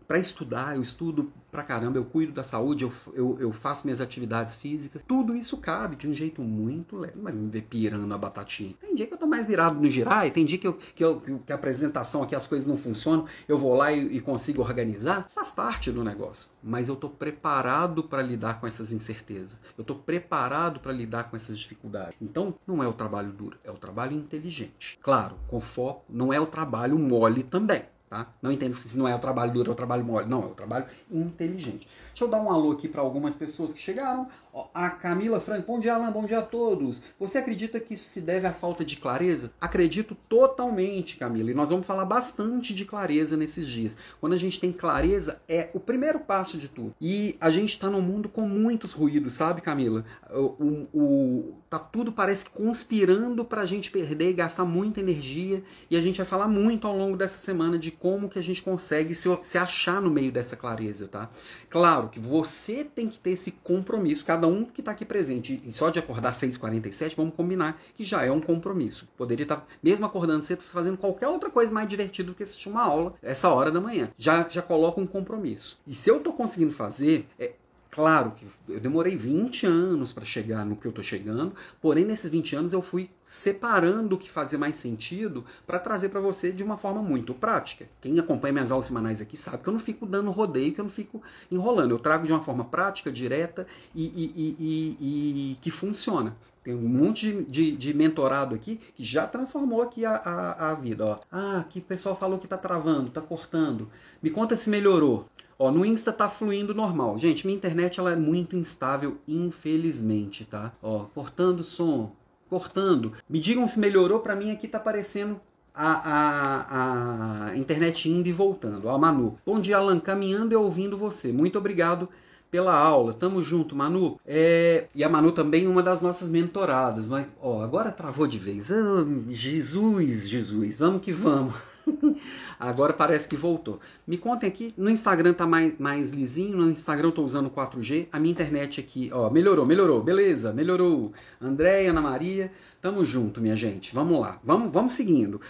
[0.08, 4.00] para estudar, eu estudo pra caramba, eu cuido da saúde, eu, eu, eu, faço minhas
[4.00, 5.02] atividades físicas.
[5.06, 7.18] Tudo isso cabe de um jeito muito leve.
[7.20, 8.74] Mas me ver pirando a batatinha.
[8.80, 11.20] Tem dia que eu tô mais virado no girar, tem dia que, eu, que, eu,
[11.44, 15.26] que a apresentação aqui, as coisas não funcionam, eu vou lá e, e consigo organizar.
[15.28, 16.48] Faz parte do negócio.
[16.62, 19.58] Mas eu tô preparado para lidar com essas incertezas.
[19.76, 22.14] Eu tô preparado para lidar com essas dificuldades.
[22.20, 24.98] Então, não é o trabalho duro, é o trabalho inteligente.
[25.02, 27.82] Claro, com foco, não é o trabalho mole também.
[28.08, 28.26] Tá?
[28.40, 30.26] Não entendo se não é o trabalho duro, é o trabalho mole.
[30.26, 31.86] Não, é o trabalho inteligente.
[32.08, 34.28] Deixa eu dar um alô aqui para algumas pessoas que chegaram.
[34.74, 37.04] A Camila Franco, bom dia Alan, bom dia a todos.
[37.20, 39.52] Você acredita que isso se deve à falta de clareza?
[39.60, 43.96] Acredito totalmente, Camila, e nós vamos falar bastante de clareza nesses dias.
[44.20, 46.94] Quando a gente tem clareza, é o primeiro passo de tudo.
[47.00, 50.04] E a gente está num mundo com muitos ruídos, sabe, Camila?
[50.30, 55.62] O, o, o tá tudo parece conspirando para a gente perder e gastar muita energia.
[55.90, 58.62] E a gente vai falar muito ao longo dessa semana de como que a gente
[58.62, 61.28] consegue se, se achar no meio dessa clareza, tá?
[61.68, 65.70] Claro que você tem que ter esse compromisso, cada um que está aqui presente, e
[65.70, 69.08] só de acordar às 6h47, vamos combinar que já é um compromisso.
[69.16, 72.68] Poderia estar, tá, mesmo acordando cedo, fazendo qualquer outra coisa mais divertida do que assistir
[72.68, 74.10] uma aula essa hora da manhã.
[74.18, 75.78] Já, já coloca um compromisso.
[75.86, 77.52] E se eu estou conseguindo fazer, é,
[77.90, 82.30] Claro que eu demorei 20 anos para chegar no que eu estou chegando, porém nesses
[82.30, 86.62] 20 anos eu fui separando o que fazia mais sentido para trazer para você de
[86.62, 87.86] uma forma muito prática.
[88.00, 90.84] Quem acompanha minhas aulas semanais aqui sabe que eu não fico dando rodeio, que eu
[90.84, 91.90] não fico enrolando.
[91.90, 96.36] Eu trago de uma forma prática, direta e, e, e, e que funciona.
[96.62, 100.74] Tem um monte de, de, de, mentorado aqui que já transformou aqui a, a, a
[100.74, 101.04] vida.
[101.06, 101.18] Ó.
[101.32, 103.88] Ah, que pessoal falou que está travando, está cortando.
[104.22, 105.26] Me conta se melhorou.
[105.58, 107.18] Ó, no Insta tá fluindo normal.
[107.18, 110.72] Gente, minha internet ela é muito instável, infelizmente, tá?
[110.80, 112.12] Ó, cortando som,
[112.48, 113.12] cortando.
[113.28, 115.40] Me digam se melhorou, para mim aqui tá aparecendo
[115.74, 118.86] a, a, a internet indo e voltando.
[118.86, 119.36] Ó, Manu.
[119.44, 121.32] Bom dia, Alan, caminhando e ouvindo você.
[121.32, 122.08] Muito obrigado
[122.50, 123.12] pela aula.
[123.12, 124.18] Tamo junto, Manu.
[124.26, 124.86] É...
[124.94, 127.06] E a Manu também uma das nossas mentoradas.
[127.06, 128.70] Mas, ó, agora travou de vez.
[128.70, 131.54] Oh, Jesus, Jesus, vamos que vamos.
[132.58, 133.80] Agora parece que voltou.
[134.06, 138.08] Me contem aqui, no Instagram tá mais, mais lisinho, no Instagram eu tô usando 4G,
[138.12, 141.12] a minha internet aqui, ó, melhorou, melhorou, beleza, melhorou.
[141.40, 143.94] Andréia, Ana Maria, tamo junto, minha gente.
[143.94, 145.40] Vamos lá, vamos, vamos seguindo.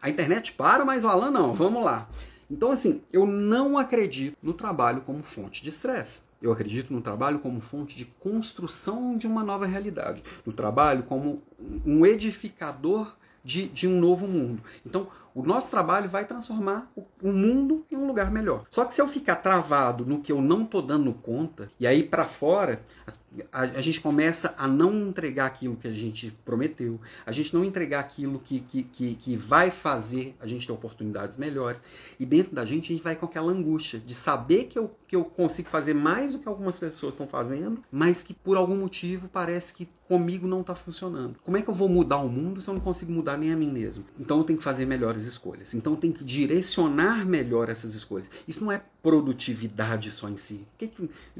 [0.00, 2.08] A internet para, mas o Alan não, vamos lá.
[2.50, 6.22] Então, assim, eu não acredito no trabalho como fonte de estresse.
[6.40, 10.22] Eu acredito no trabalho como fonte de construção de uma nova realidade.
[10.46, 11.42] No trabalho como
[11.84, 14.62] um edificador de, de um novo mundo.
[14.86, 15.08] Então,
[15.38, 16.90] o nosso trabalho vai transformar
[17.22, 18.64] o mundo em um lugar melhor.
[18.68, 22.02] Só que se eu ficar travado no que eu não tô dando conta, e aí
[22.02, 22.82] para fora,
[23.52, 27.64] a, a, gente começa a não entregar aquilo que a gente prometeu, a gente não
[27.64, 31.80] entregar aquilo que, que, que, que vai fazer a gente ter oportunidades melhores.
[32.18, 35.16] E dentro da gente, a gente vai com aquela angústia de saber que eu, que
[35.16, 39.26] eu consigo fazer mais do que algumas pessoas estão fazendo, mas que por algum motivo
[39.26, 41.36] parece que comigo não está funcionando.
[41.44, 43.56] Como é que eu vou mudar o mundo se eu não consigo mudar nem a
[43.56, 44.04] mim mesmo?
[44.18, 45.74] Então eu tenho que fazer melhores escolhas.
[45.74, 48.30] Então eu tenho que direcionar melhor essas escolhas.
[48.46, 50.66] Isso não é produtividade só em si.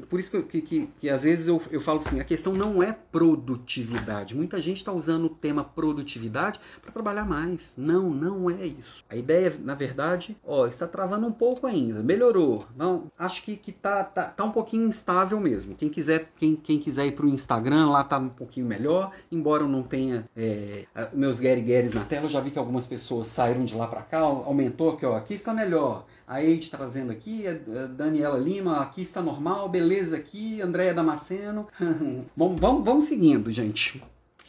[0.09, 2.81] por isso que, que, que, que às vezes eu, eu falo assim, a questão não
[2.81, 4.35] é produtividade.
[4.35, 7.73] Muita gente está usando o tema produtividade para trabalhar mais.
[7.77, 9.03] Não, não é isso.
[9.09, 12.01] A ideia, na verdade, ó, está travando um pouco ainda.
[12.01, 12.65] Melhorou.
[12.77, 15.75] Não, acho que, que tá, tá, tá um pouquinho instável mesmo.
[15.75, 19.11] Quem quiser, quem, quem quiser ir para o Instagram, lá tá um pouquinho melhor.
[19.31, 23.27] Embora eu não tenha é, meus Garys na tela, eu já vi que algumas pessoas
[23.27, 27.47] saíram de lá para cá, aumentou aqui, ó, aqui está melhor a Eide trazendo aqui,
[27.47, 31.67] a Daniela Lima, aqui está normal, beleza aqui, Andréia Damasceno.
[32.37, 33.99] Bom, vamos, vamos seguindo, gente.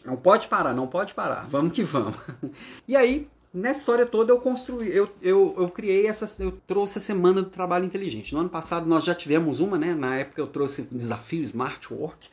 [0.05, 1.47] Não pode parar, não pode parar.
[1.49, 2.17] Vamos que vamos.
[2.87, 7.01] E aí, Nessa história toda eu construí, eu, eu, eu criei essa, eu trouxe a
[7.01, 8.33] semana do trabalho inteligente.
[8.33, 9.93] No ano passado nós já tivemos uma, né?
[9.93, 12.29] Na época eu trouxe o desafio Smart Work.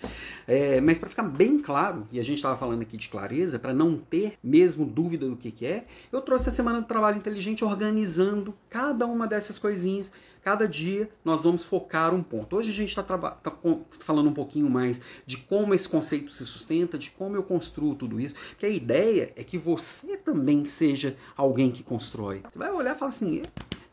[0.48, 3.74] É, mas para ficar bem claro, e a gente estava falando aqui de clareza, para
[3.74, 7.66] não ter mesmo dúvida do que, que é, eu trouxe a semana do trabalho inteligente
[7.66, 10.12] organizando cada uma dessas coisinhas
[10.48, 12.56] Cada dia nós vamos focar um ponto.
[12.56, 13.54] Hoje a gente está tá
[14.00, 18.18] falando um pouquinho mais de como esse conceito se sustenta, de como eu construo tudo
[18.18, 18.34] isso.
[18.58, 22.44] Que a ideia é que você também seja alguém que constrói.
[22.50, 23.44] Você vai olhar e falar assim: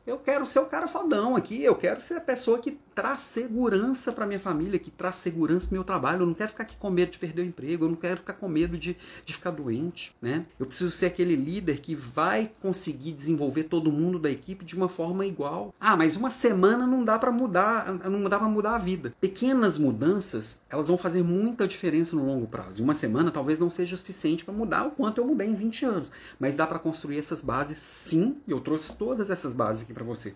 [0.06, 4.12] eu quero ser o cara fodão aqui, eu quero ser a pessoa que traz segurança
[4.12, 6.22] para minha família, que traz segurança pro meu trabalho.
[6.22, 8.34] Eu não quero ficar aqui com medo de perder o emprego, eu não quero ficar
[8.34, 10.46] com medo de, de ficar doente, né?
[10.60, 14.88] Eu preciso ser aquele líder que vai conseguir desenvolver todo mundo da equipe de uma
[14.88, 15.74] forma igual.
[15.80, 19.14] Ah, mas uma semana não dá para mudar, não dá para mudar a vida.
[19.20, 22.80] Pequenas mudanças, elas vão fazer muita diferença no longo prazo.
[22.80, 25.84] E uma semana talvez não seja suficiente para mudar o quanto eu mudei em 20
[25.84, 30.04] anos, mas dá para construir essas bases sim, eu trouxe todas essas bases aqui para
[30.04, 30.34] você.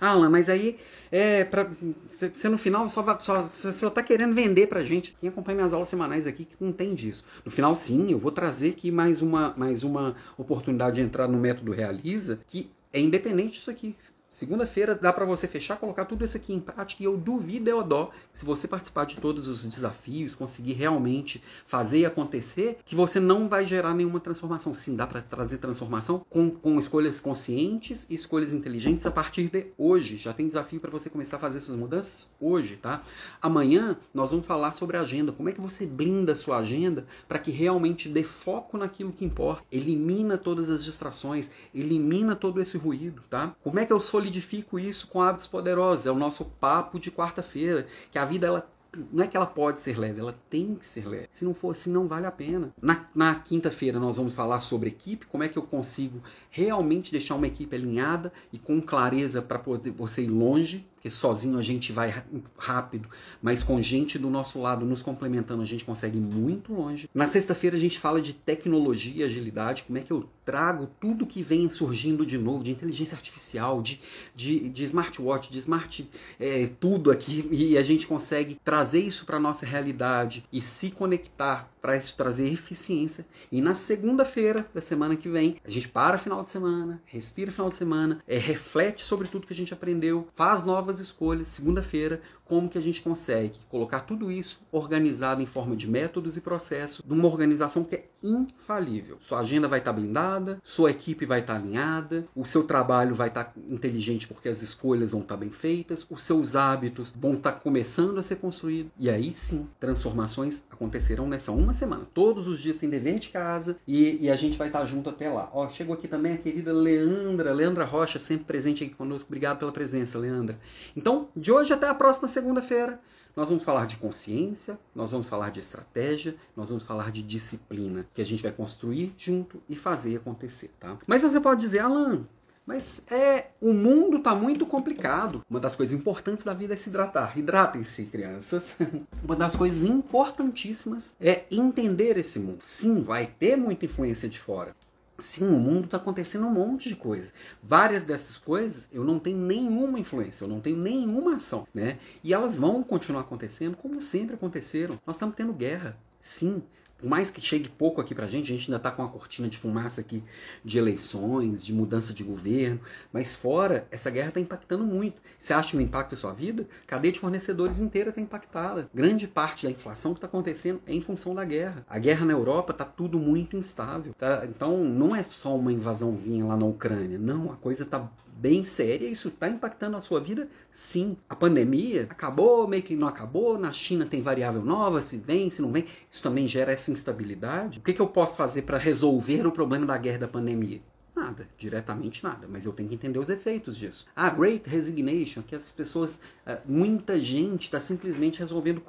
[0.00, 0.76] Ah, Alan, mas aí
[1.10, 1.70] é para
[2.10, 3.02] você no final só
[3.46, 5.14] só tá querendo vender pra gente.
[5.20, 7.24] Quem acompanha minhas aulas semanais aqui que não tem disso.
[7.44, 11.38] No final sim, eu vou trazer aqui mais uma mais uma oportunidade de entrar no
[11.38, 13.94] método realiza que é independente disso aqui.
[14.28, 17.82] Segunda-feira dá para você fechar, colocar tudo isso aqui em prática e eu duvido, eu
[17.82, 23.18] dó, que se você participar de todos os desafios, conseguir realmente fazer acontecer, que você
[23.18, 24.74] não vai gerar nenhuma transformação.
[24.74, 29.68] Sim, dá para trazer transformação com, com escolhas conscientes e escolhas inteligentes a partir de
[29.78, 30.18] hoje.
[30.18, 33.02] Já tem desafio para você começar a fazer suas mudanças hoje, tá?
[33.40, 35.32] Amanhã nós vamos falar sobre a agenda.
[35.32, 39.24] Como é que você blinda a sua agenda para que realmente dê foco naquilo que
[39.24, 39.64] importa?
[39.72, 43.54] Elimina todas as distrações, elimina todo esse ruído, tá?
[43.62, 46.06] Como é que eu sou solidifico isso com hábitos poderosos.
[46.06, 48.68] É o nosso papo de quarta-feira, que a vida ela
[49.12, 51.26] não é que ela pode ser leve, ela tem que ser leve.
[51.30, 52.72] Se não for assim, não vale a pena.
[52.80, 57.34] Na, na quinta-feira nós vamos falar sobre equipe, como é que eu consigo realmente deixar
[57.34, 61.90] uma equipe alinhada e com clareza para poder você ir longe, porque sozinho a gente
[61.90, 62.22] vai
[62.56, 63.08] rápido,
[63.42, 67.08] mas com gente do nosso lado nos complementando a gente consegue ir muito longe.
[67.14, 71.26] Na sexta-feira a gente fala de tecnologia e agilidade, como é que eu trago tudo
[71.26, 74.00] que vem surgindo de novo, de inteligência artificial, de,
[74.34, 76.08] de, de smartwatch, de smart
[76.40, 81.70] é, tudo aqui, e a gente consegue trazer isso para nossa realidade e se conectar
[81.82, 83.26] para isso trazer eficiência.
[83.52, 87.68] E na segunda-feira da semana que vem, a gente para final de semana, respira final
[87.68, 91.48] de semana, é, reflete sobre tudo que a gente aprendeu, faz novas escolhas.
[91.48, 96.40] Segunda-feira, como que a gente consegue colocar tudo isso organizado em forma de métodos e
[96.40, 99.18] processos de uma organização que é infalível.
[99.20, 103.52] Sua agenda vai estar blindada, sua equipe vai estar alinhada, o seu trabalho vai estar
[103.68, 108.22] inteligente porque as escolhas vão estar bem feitas, os seus hábitos vão estar começando a
[108.22, 112.04] ser construídos e aí sim transformações acontecerão nessa uma semana.
[112.12, 115.28] Todos os dias tem dever de casa e, e a gente vai estar junto até
[115.28, 115.50] lá.
[115.52, 119.28] Ó, chegou aqui também a querida Leandra, Leandra Rocha, sempre presente aqui conosco.
[119.28, 120.58] Obrigado pela presença, Leandra.
[120.96, 123.00] Então, de hoje até a próxima segunda-feira,
[123.34, 128.06] nós vamos falar de consciência, nós vamos falar de estratégia, nós vamos falar de disciplina,
[128.14, 130.96] que a gente vai construir junto e fazer acontecer, tá?
[131.06, 132.26] Mas você pode dizer, Alan,
[132.64, 135.42] mas é, o mundo está muito complicado.
[135.48, 137.36] Uma das coisas importantes da vida é se hidratar.
[137.38, 138.76] Hidratem-se, crianças.
[139.24, 142.58] Uma das coisas importantíssimas é entender esse mundo.
[142.66, 144.76] Sim, vai ter muita influência de fora.
[145.20, 147.34] Sim, o mundo está acontecendo um monte de coisas.
[147.60, 151.98] Várias dessas coisas eu não tenho nenhuma influência, eu não tenho nenhuma ação, né?
[152.22, 154.98] E elas vão continuar acontecendo como sempre aconteceram.
[155.04, 155.98] Nós estamos tendo guerra.
[156.20, 156.62] Sim,
[156.98, 159.48] por mais que chegue pouco aqui pra gente, a gente ainda está com uma cortina
[159.48, 160.22] de fumaça aqui
[160.64, 162.80] de eleições, de mudança de governo,
[163.12, 165.16] mas fora, essa guerra está impactando muito.
[165.38, 166.66] Você acha que não impacta a sua vida?
[166.84, 168.90] A cadeia de fornecedores inteira está impactada.
[168.92, 171.86] Grande parte da inflação que está acontecendo é em função da guerra.
[171.88, 174.12] A guerra na Europa está tudo muito instável.
[174.14, 174.44] Tá?
[174.44, 177.18] Então não é só uma invasãozinha lá na Ucrânia.
[177.18, 179.08] Não, a coisa está bem séria.
[179.08, 180.48] Isso está impactando a sua vida?
[180.70, 181.16] Sim.
[181.28, 183.58] A pandemia acabou, meio que não acabou.
[183.58, 185.84] Na China tem variável nova, se vem, se não vem.
[186.10, 187.80] Isso também gera essa instabilidade.
[187.80, 190.80] O que, que eu posso fazer para resolver o problema da guerra da pandemia?
[191.14, 194.06] Nada, diretamente nada, mas eu tenho que entender os efeitos disso.
[194.14, 198.80] A Great Resignation, que as pessoas, eh, muita gente está simplesmente resolvendo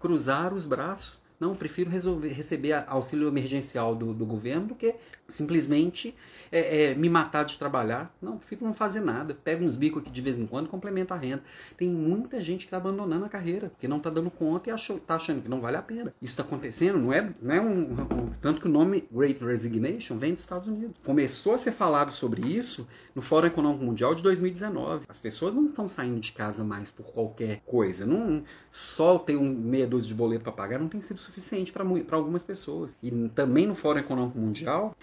[0.00, 1.22] cruzar os braços.
[1.38, 4.94] Não, prefiro resolver, receber auxílio emergencial do, do governo do que
[5.28, 6.14] simplesmente
[6.54, 8.14] é, é, me matar de trabalhar.
[8.22, 9.34] Não, fico não fazer nada.
[9.34, 11.42] Pega uns bicos aqui de vez em quando, complementa a renda.
[11.76, 15.16] Tem muita gente que está abandonando a carreira, porque não está dando conta e está
[15.16, 16.14] achando que não vale a pena.
[16.22, 20.16] Isso está acontecendo, não é, não é um, um, Tanto que o nome Great Resignation
[20.16, 20.94] vem dos Estados Unidos.
[21.02, 22.86] Começou a ser falado sobre isso
[23.16, 25.06] no Fórum Econômico Mundial de 2019.
[25.08, 28.06] As pessoas não estão saindo de casa mais por qualquer coisa.
[28.06, 31.84] Não, só ter um meia dúzia de boleto para pagar não tem sido suficiente para
[32.16, 32.96] algumas pessoas.
[33.02, 34.94] E também no Fórum Econômico Mundial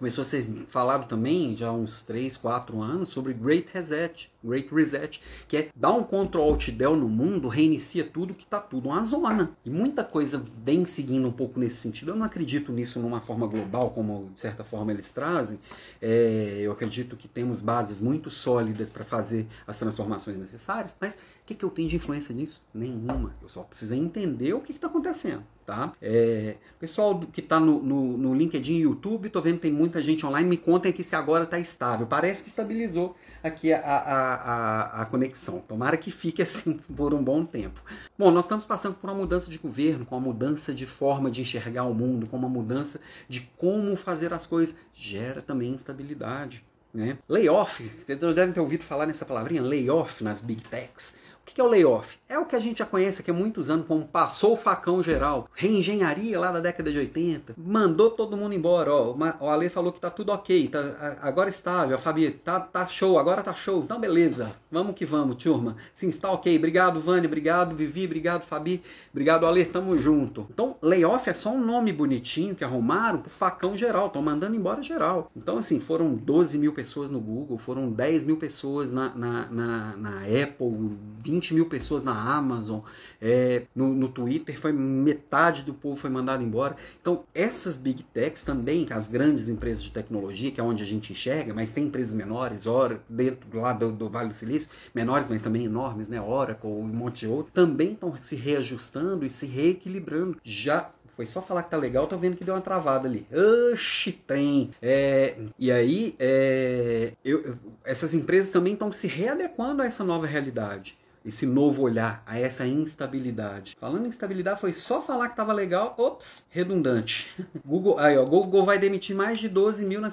[0.00, 4.72] começou a ser falado também já há uns 3, 4 anos sobre Great Reset, Great
[4.74, 8.88] Reset, que é dar um Ctrl Alt Del no mundo, reinicia tudo que está tudo
[8.88, 9.50] uma zona.
[9.64, 12.10] E muita coisa vem seguindo um pouco nesse sentido.
[12.10, 15.58] Eu não acredito nisso numa forma global, como de certa forma eles trazem.
[16.00, 21.18] É, eu acredito que temos bases muito sólidas para fazer as transformações necessárias, mas o
[21.46, 22.62] que, que eu tenho de influência nisso?
[22.72, 23.34] Nenhuma.
[23.42, 25.42] Eu só preciso entender o que está acontecendo.
[25.66, 25.92] Tá?
[26.02, 30.02] É, pessoal que está no, no, no, LinkedIn e YouTube, tô vendo que tem muita
[30.02, 32.08] gente online, me contem que se agora está estável.
[32.08, 35.60] Parece que estabilizou aqui a, a, a, a, conexão.
[35.60, 37.82] Tomara que fique assim por um bom tempo.
[38.18, 41.42] Bom, nós estamos passando por uma mudança de governo, com uma mudança de forma de
[41.42, 44.76] enxergar o mundo, com uma mudança de como fazer as coisas.
[44.94, 46.64] Gera também instabilidade.
[46.92, 47.18] Né?
[47.28, 51.16] Layoff, vocês devem ter ouvido falar nessa palavrinha, layoff nas big techs
[51.54, 52.18] que é o layoff?
[52.28, 55.02] É o que a gente já conhece aqui há muitos anos como passou o facão
[55.02, 55.48] geral.
[55.54, 57.54] Reengenharia lá da década de 80.
[57.56, 58.92] Mandou todo mundo embora.
[58.92, 60.68] Ó, o Ale falou que tá tudo ok.
[60.68, 61.96] Tá, agora estável.
[61.96, 63.18] A Fabi, tá, tá show.
[63.18, 63.82] Agora tá show.
[63.82, 64.52] Então beleza.
[64.70, 65.76] Vamos que vamos, turma.
[65.92, 66.56] Sim, está ok.
[66.56, 67.26] Obrigado, Vani.
[67.26, 68.04] Obrigado, Vivi.
[68.04, 68.82] Obrigado, Fabi.
[69.10, 69.64] Obrigado, Ale.
[69.64, 70.46] Tamo junto.
[70.50, 74.06] Então, layoff é só um nome bonitinho que arrumaram pro facão geral.
[74.06, 75.30] Estão mandando embora geral.
[75.36, 77.58] Então, assim, foram 12 mil pessoas no Google.
[77.58, 80.96] Foram 10 mil pessoas na, na, na, na Apple.
[81.22, 82.80] 20 mil pessoas na Amazon,
[83.20, 86.76] é, no, no Twitter foi metade do povo foi mandado embora.
[87.00, 91.12] Então essas big techs também, as grandes empresas de tecnologia, que é onde a gente
[91.12, 95.42] enxerga, mas tem empresas menores, ora dentro lá do, do Vale do Silício, menores, mas
[95.42, 100.36] também enormes, né, Oracle um monte de outro, também estão se reajustando e se reequilibrando.
[100.44, 103.26] Já foi só falar que tá legal, tô vendo que deu uma travada ali.
[103.72, 104.70] Oxi, trem.
[104.80, 110.96] É, e aí, é, eu, essas empresas também estão se readequando a essa nova realidade
[111.24, 113.76] esse novo olhar a essa instabilidade.
[113.78, 117.30] Falando em instabilidade, foi só falar que estava legal, ops, redundante.
[117.64, 120.08] Google, aí, ó, Google vai demitir mais de 12 mil, na,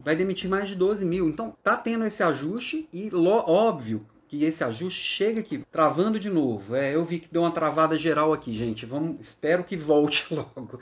[0.00, 1.28] vai demitir mais de 12 mil.
[1.28, 6.28] Então tá tendo esse ajuste e lo, óbvio que esse ajuste chega aqui, travando de
[6.28, 6.74] novo.
[6.74, 8.84] É, eu vi que deu uma travada geral aqui, gente.
[8.84, 10.80] Vamos, espero que volte logo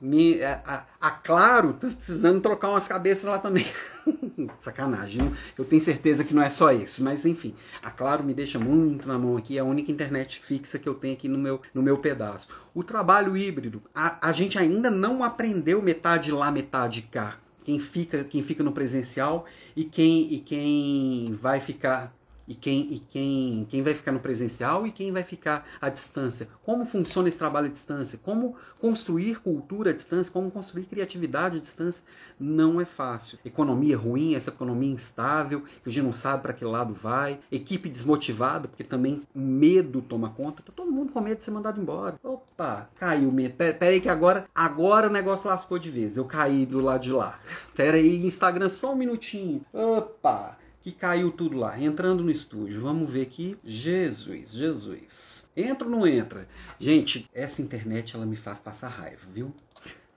[0.00, 0.62] me, a,
[1.00, 3.66] a, a, Claro tá precisando trocar umas cabeças lá também.
[4.60, 5.20] Sacanagem,
[5.58, 9.06] eu tenho certeza que não é só isso, mas enfim, a Claro me deixa muito
[9.06, 11.82] na mão aqui, é a única internet fixa que eu tenho aqui no meu, no
[11.82, 12.48] meu pedaço.
[12.74, 17.36] O trabalho híbrido, a, a gente ainda não aprendeu metade lá, metade cá.
[17.62, 19.44] Quem fica, quem fica no presencial
[19.76, 22.12] e quem, e quem vai ficar
[22.50, 26.48] e quem, e quem, quem vai ficar no presencial e quem vai ficar à distância.
[26.64, 28.18] Como funciona esse trabalho à distância?
[28.24, 30.32] Como construir cultura à distância?
[30.32, 32.04] Como construir criatividade à distância?
[32.40, 33.38] Não é fácil.
[33.44, 37.38] Economia ruim, essa economia instável, que a gente não sabe para que lado vai.
[37.52, 40.60] Equipe desmotivada, porque também medo toma conta.
[40.60, 42.18] Tá todo mundo com medo de ser mandado embora.
[42.20, 43.54] Opa, caiu o medo.
[43.54, 46.16] Pera, pera aí que agora, agora o negócio lascou de vez.
[46.16, 47.38] Eu caí do lado de lá.
[47.76, 49.64] Pera aí, Instagram, só um minutinho.
[49.72, 51.80] Opa que caiu tudo lá.
[51.80, 53.56] Entrando no estúdio, vamos ver aqui.
[53.64, 55.50] Jesus, Jesus.
[55.56, 56.48] Entra ou não entra?
[56.78, 59.54] Gente, essa internet ela me faz passar raiva, viu?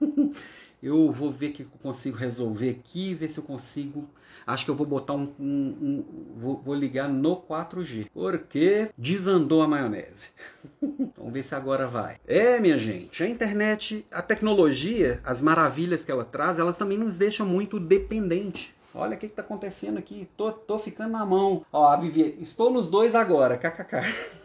[0.82, 4.08] eu vou ver o que eu consigo resolver aqui, ver se eu consigo.
[4.46, 5.32] Acho que eu vou botar um.
[5.38, 6.04] um, um
[6.36, 8.06] vou, vou, ligar no 4G.
[8.12, 10.32] Porque desandou a maionese.
[11.16, 12.18] Vamos ver se agora vai.
[12.26, 17.16] É, minha gente, a internet, a tecnologia, as maravilhas que ela traz, elas também nos
[17.16, 18.74] deixam muito dependentes.
[18.94, 20.28] Olha o que está acontecendo aqui.
[20.36, 21.66] Tô, tô ficando na mão.
[21.72, 23.58] Ó, a Vivi, estou nos dois agora.
[23.58, 23.96] KKK.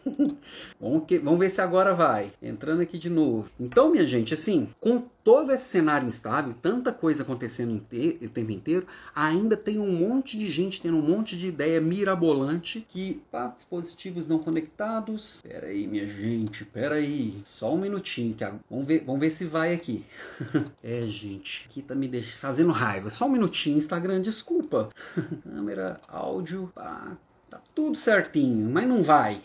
[0.81, 2.31] vamos, que, vamos ver se agora vai.
[2.41, 3.49] Entrando aqui de novo.
[3.59, 8.87] Então, minha gente, assim, com todo esse cenário instável, tanta coisa acontecendo o tempo inteiro,
[9.13, 14.27] ainda tem um monte de gente tendo um monte de ideia mirabolante que pá, dispositivos
[14.27, 15.41] não conectados.
[15.41, 17.41] Pera aí, minha gente, pera aí.
[17.43, 20.05] Só um minutinho, que vamos ver, vamos ver se vai aqui.
[20.83, 23.09] é, gente, aqui tá me deixando, fazendo raiva.
[23.09, 24.89] Só um minutinho, Instagram, desculpa.
[25.43, 27.17] Câmera, áudio, pá,
[27.49, 29.41] tá tudo certinho, mas não vai.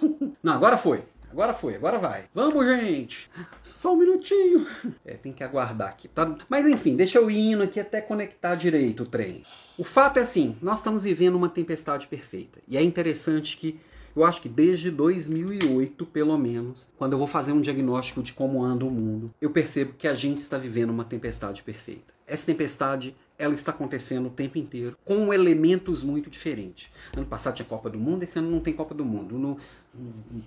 [0.42, 1.04] não, agora foi.
[1.30, 2.24] Agora foi, agora vai.
[2.34, 3.30] Vamos, gente!
[3.60, 4.66] Só um minutinho.
[5.04, 6.36] É, tem que aguardar aqui, tá?
[6.48, 9.42] Mas enfim, deixa eu ir indo aqui até conectar direito o trem.
[9.76, 12.58] O fato é assim, nós estamos vivendo uma tempestade perfeita.
[12.66, 13.78] E é interessante que
[14.16, 18.64] eu acho que desde 2008, pelo menos, quando eu vou fazer um diagnóstico de como
[18.64, 22.12] anda o mundo, eu percebo que a gente está vivendo uma tempestade perfeita.
[22.26, 26.88] Essa tempestade ela está acontecendo o tempo inteiro com elementos muito diferentes.
[27.16, 29.38] Ano passado tinha Copa do Mundo, esse ano não tem Copa do Mundo.
[29.38, 29.56] No,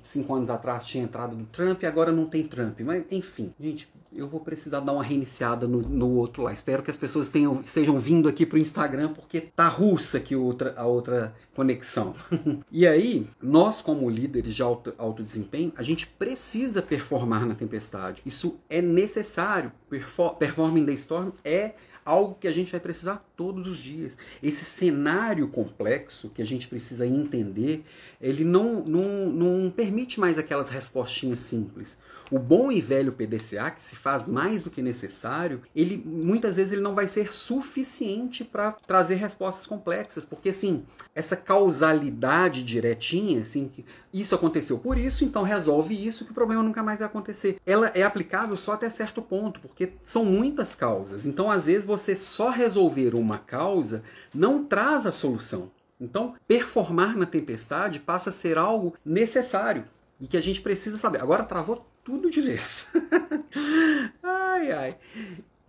[0.03, 2.79] cinco anos atrás tinha entrada do Trump agora não tem Trump.
[2.81, 6.51] Mas enfim, gente, eu vou precisar dar uma reiniciada no, no outro lá.
[6.51, 10.35] Espero que as pessoas tenham, estejam vindo aqui para o Instagram porque tá russa aqui
[10.35, 12.13] outra, a outra conexão.
[12.71, 18.21] e aí, nós como líderes de alto, alto desempenho, a gente precisa performar na tempestade.
[18.25, 19.71] Isso é necessário.
[19.89, 21.73] Perfor performing the storm é
[22.05, 24.17] algo que a gente vai precisar todos os dias.
[24.41, 27.83] Esse cenário complexo que a gente precisa entender,
[28.19, 31.97] ele não, não, não permite mais aquelas respostinhas simples.
[32.31, 36.71] O bom e velho PDCA, que se faz mais do que necessário, ele muitas vezes
[36.71, 43.67] ele não vai ser suficiente para trazer respostas complexas, porque assim, essa causalidade diretinha, assim,
[43.67, 47.59] que isso aconteceu por isso, então resolve isso que o problema nunca mais vai acontecer.
[47.65, 51.25] Ela é aplicável só até certo ponto, porque são muitas causas.
[51.25, 54.03] Então, às vezes você só resolver uma causa
[54.33, 55.69] não traz a solução.
[55.99, 59.83] Então, performar na tempestade passa a ser algo necessário
[60.19, 61.21] e que a gente precisa saber.
[61.21, 62.89] Agora travou tudo de vez.
[64.23, 64.97] ai, ai.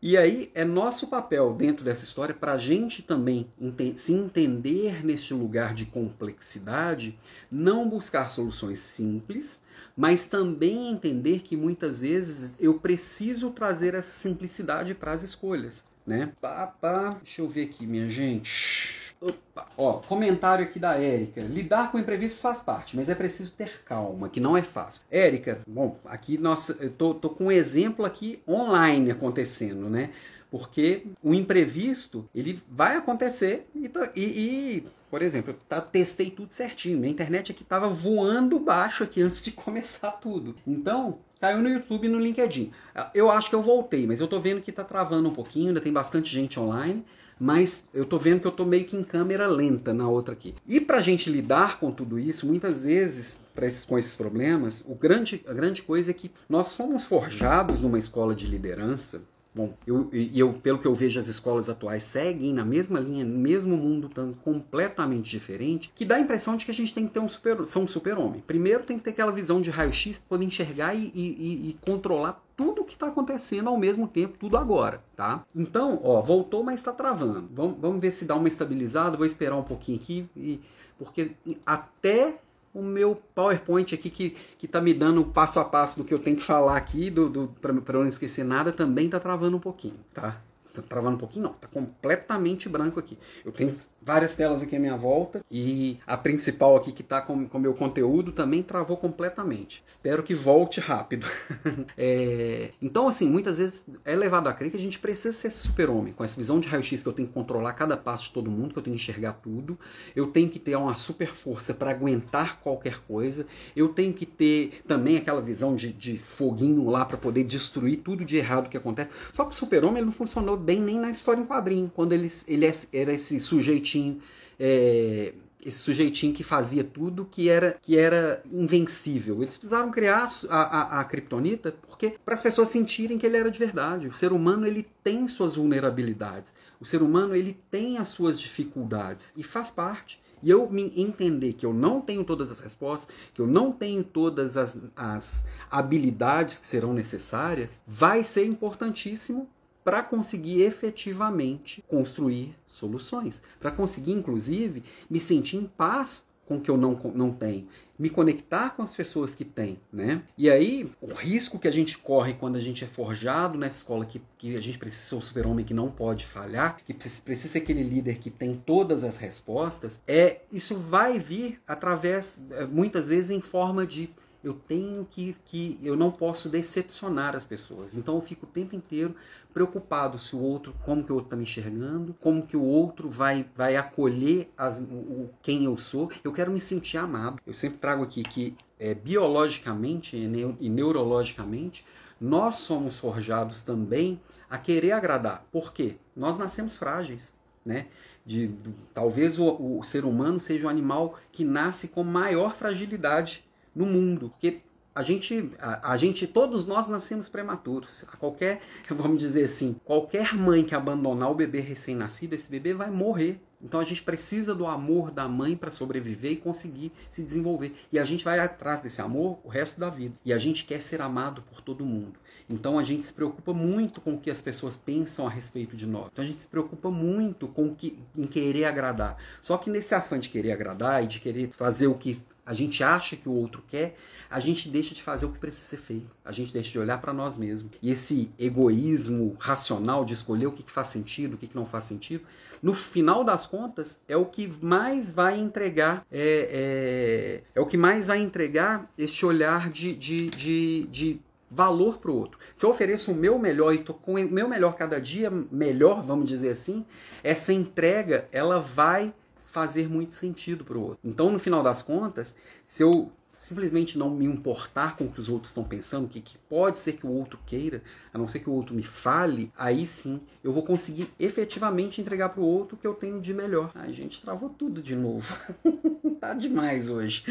[0.05, 5.05] E aí é nosso papel dentro dessa história para a gente também ente se entender
[5.07, 7.16] neste lugar de complexidade,
[7.49, 9.62] não buscar soluções simples,
[9.97, 16.33] mas também entender que muitas vezes eu preciso trazer essa simplicidade para as escolhas, né?
[16.41, 19.12] Pá, pá, deixa eu ver aqui, minha gente.
[19.23, 19.68] Opa.
[19.79, 21.41] Ó, comentário aqui da Érica.
[21.43, 25.03] Lidar com imprevistos faz parte, mas é preciso ter calma, que não é fácil.
[25.09, 30.11] Érica, bom, aqui nós, eu tô, tô com um exemplo aqui online acontecendo, né?
[30.51, 36.51] Porque o imprevisto, ele vai acontecer e, e, e por exemplo, eu tá, testei tudo
[36.51, 36.99] certinho.
[36.99, 40.57] Minha internet aqui estava voando baixo aqui antes de começar tudo.
[40.66, 42.73] Então, caiu no YouTube e no LinkedIn.
[43.14, 45.81] Eu acho que eu voltei, mas eu tô vendo que tá travando um pouquinho, ainda
[45.81, 47.05] tem bastante gente online
[47.43, 50.55] mas eu tô vendo que eu tô meio que em câmera lenta na outra aqui.
[50.64, 54.95] E para a gente lidar com tudo isso, muitas vezes, esses, com esses problemas, o
[54.95, 59.22] grande, a grande coisa é que nós somos forjados numa escola de liderança
[59.55, 63.38] Bom, eu, eu, pelo que eu vejo, as escolas atuais seguem na mesma linha, no
[63.38, 67.12] mesmo mundo tão completamente diferente, que dá a impressão de que a gente tem que
[67.12, 68.43] ter um super, são um super-homem.
[68.47, 72.43] Primeiro tem que ter aquela visão de raio-x para poder enxergar e, e, e controlar
[72.83, 75.45] tudo o que está acontecendo ao mesmo tempo, tudo agora, tá?
[75.55, 77.49] Então, ó, voltou, mas está travando.
[77.53, 79.16] Vamos, vamos ver se dá uma estabilizada.
[79.16, 80.61] Vou esperar um pouquinho aqui, e,
[80.99, 81.33] porque
[81.64, 82.39] até
[82.74, 86.18] o meu PowerPoint aqui que, que tá me dando passo a passo do que eu
[86.18, 89.99] tenho que falar aqui, do, do, para não esquecer nada, também tá travando um pouquinho,
[90.12, 90.41] tá?
[90.75, 91.45] Tá travando um pouquinho?
[91.45, 93.18] Não, tá completamente branco aqui.
[93.45, 97.35] Eu tenho várias telas aqui à minha volta e a principal aqui que tá com
[97.35, 99.83] o meu conteúdo também travou completamente.
[99.85, 101.27] Espero que volte rápido.
[101.97, 102.70] é...
[102.81, 106.25] Então, assim, muitas vezes é levado a crer que a gente precisa ser super-homem, com
[106.25, 108.79] essa visão de raio-x que eu tenho que controlar cada passo de todo mundo, que
[108.79, 109.79] eu tenho que enxergar tudo,
[110.16, 113.47] eu tenho que ter uma super força para aguentar qualquer coisa,
[113.77, 118.25] eu tenho que ter também aquela visão de, de foguinho lá para poder destruir tudo
[118.25, 119.11] de errado que acontece.
[119.33, 122.67] Só que o super-homem não funcionou bem nem na história em quadrinho, quando ele, ele
[122.67, 124.21] é, era esse sujeitinho.
[124.59, 125.33] É,
[125.65, 129.41] esse sujeitinho que fazia tudo que era que era invencível.
[129.41, 133.51] Eles precisaram criar a, a, a Kryptonita porque para as pessoas sentirem que ele era
[133.51, 134.09] de verdade.
[134.09, 136.53] O ser humano ele tem suas vulnerabilidades.
[136.81, 140.21] O ser humano ele tem as suas dificuldades e faz parte.
[140.43, 144.03] E eu me entender que eu não tenho todas as respostas, que eu não tenho
[144.03, 149.49] todas as, as habilidades que serão necessárias, vai ser importantíssimo
[149.85, 156.70] para conseguir efetivamente construir soluções, para conseguir, inclusive, me sentir em paz com o que
[156.70, 157.68] eu não, não tenho,
[157.99, 160.22] me conectar com as pessoas que têm, né?
[160.37, 164.05] E aí, o risco que a gente corre quando a gente é forjado nessa escola,
[164.05, 167.59] que, que a gente precisa ser o super-homem que não pode falhar, que precisa ser
[167.59, 173.30] aquele líder que tem todas as respostas, é isso vai vir através, eh, muitas vezes,
[173.30, 174.11] em forma de
[174.43, 177.97] eu tenho que, que eu não posso decepcionar as pessoas.
[177.97, 179.14] Então eu fico o tempo inteiro
[179.53, 183.09] preocupado se o outro, como que o outro está me enxergando, como que o outro
[183.09, 186.11] vai, vai acolher as, o, quem eu sou.
[186.24, 187.40] Eu quero me sentir amado.
[187.47, 191.84] Eu sempre trago aqui que é, biologicamente e neurologicamente
[192.20, 194.20] nós somos forjados também
[194.51, 195.47] a querer agradar.
[195.53, 195.97] Por quê?
[196.16, 197.34] Nós nascemos frágeis.
[197.64, 197.86] Né?
[198.26, 203.45] De, de talvez o, o ser humano seja o animal que nasce com maior fragilidade
[203.75, 204.31] no mundo.
[204.31, 204.61] Porque
[204.95, 208.05] a gente, a, a, gente, todos nós nascemos prematuros.
[208.12, 208.61] A qualquer,
[208.91, 213.41] vamos dizer assim, qualquer mãe que abandonar o bebê recém-nascido, esse bebê vai morrer.
[213.62, 217.75] Então a gente precisa do amor da mãe para sobreviver e conseguir se desenvolver.
[217.93, 220.14] E a gente vai atrás desse amor o resto da vida.
[220.25, 222.18] E a gente quer ser amado por todo mundo.
[222.51, 225.87] Então a gente se preocupa muito com o que as pessoas pensam a respeito de
[225.87, 226.09] nós.
[226.12, 229.16] Então a gente se preocupa muito com o que, em querer agradar.
[229.41, 232.82] Só que nesse afã de querer agradar e de querer fazer o que a gente
[232.82, 233.97] acha que o outro quer,
[234.28, 236.11] a gente deixa de fazer o que precisa ser feito.
[236.24, 237.72] A gente deixa de olhar para nós mesmos.
[237.82, 242.24] E esse egoísmo racional de escolher o que, faz sentido, o que, não faz sentido,
[242.62, 247.76] no final das contas, é o que mais vai entregar, é, é, é o que
[247.76, 251.20] mais vai entregar este olhar de, de, de, de
[251.51, 252.38] valor para o outro.
[252.55, 256.03] Se eu ofereço o meu melhor e estou com o meu melhor cada dia melhor,
[256.03, 256.86] vamos dizer assim,
[257.22, 259.12] essa entrega ela vai
[259.53, 260.98] fazer muito sentido para o outro.
[261.05, 262.34] Então, no final das contas,
[262.64, 266.38] se eu simplesmente não me importar com o que os outros estão pensando, que, que
[266.48, 267.82] pode ser que o outro queira,
[268.14, 272.30] a não ser que o outro me fale, aí sim eu vou conseguir efetivamente entregar
[272.30, 273.72] para o outro o que eu tenho de melhor.
[273.74, 275.26] Ai, gente, travou tudo de novo.
[276.18, 277.24] tá demais hoje.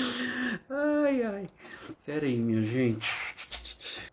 [0.70, 1.48] Ai, ai.
[2.06, 3.10] Pera aí, minha gente.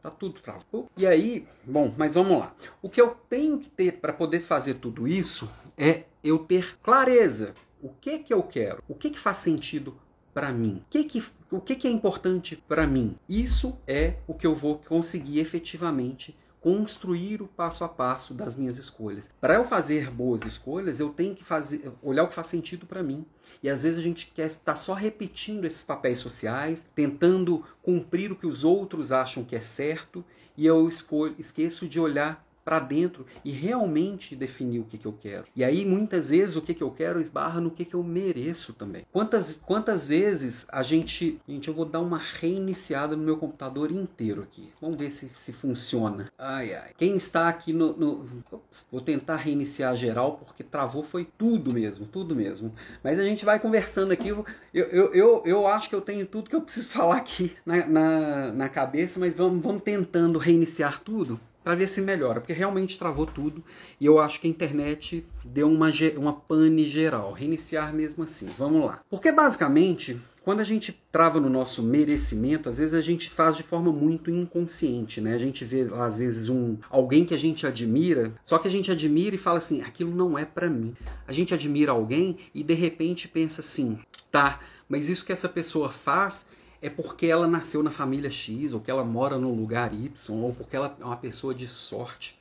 [0.00, 0.88] Tá tudo travado.
[0.96, 2.54] E aí, bom, mas vamos lá.
[2.80, 7.54] O que eu tenho que ter para poder fazer tudo isso é eu ter clareza
[7.83, 8.83] o que que eu quero?
[8.89, 9.97] O que que faz sentido
[10.35, 10.83] para mim?
[10.87, 13.16] O que que, o que que é importante para mim?
[13.29, 18.79] Isso é o que eu vou conseguir efetivamente construir o passo a passo das minhas
[18.79, 19.31] escolhas.
[19.41, 23.03] Para eu fazer boas escolhas, eu tenho que fazer, olhar o que faz sentido para
[23.03, 23.24] mim.
[23.62, 28.37] E às vezes a gente quer estar só repetindo esses papéis sociais, tentando cumprir o
[28.37, 30.24] que os outros acham que é certo,
[30.57, 35.14] e eu escolho, esqueço de olhar para dentro e realmente definir o que, que eu
[35.14, 35.47] quero.
[35.57, 38.75] E aí, muitas vezes, o que, que eu quero esbarra no que, que eu mereço
[38.75, 39.07] também.
[39.11, 41.39] Quantas, quantas vezes a gente.
[41.49, 44.69] Gente, eu vou dar uma reiniciada no meu computador inteiro aqui.
[44.83, 46.27] Vamos ver se, se funciona.
[46.37, 46.91] Ai, ai.
[46.99, 47.97] Quem está aqui no.
[47.97, 48.27] no...
[48.53, 52.75] Ups, vou tentar reiniciar geral, porque travou foi tudo mesmo, tudo mesmo.
[53.03, 54.29] Mas a gente vai conversando aqui.
[54.29, 54.45] Eu,
[54.75, 58.53] eu, eu, eu acho que eu tenho tudo que eu preciso falar aqui na, na,
[58.53, 63.27] na cabeça, mas vamos, vamos tentando reiniciar tudo para ver se melhora, porque realmente travou
[63.27, 63.62] tudo
[64.01, 67.35] e eu acho que a internet deu uma, uma pane geral.
[67.35, 68.47] Reiniciar mesmo assim.
[68.57, 69.01] Vamos lá.
[69.11, 73.62] Porque basicamente, quando a gente trava no nosso merecimento, às vezes a gente faz de
[73.62, 75.35] forma muito inconsciente, né?
[75.35, 78.91] A gente vê às vezes um alguém que a gente admira, só que a gente
[78.91, 80.95] admira e fala assim, aquilo não é para mim.
[81.27, 83.99] A gente admira alguém e de repente pensa assim,
[84.33, 84.59] tá,
[84.89, 86.47] mas isso que essa pessoa faz
[86.81, 90.53] é porque ela nasceu na família X, ou que ela mora no lugar Y, ou
[90.53, 92.39] porque ela é uma pessoa de sorte.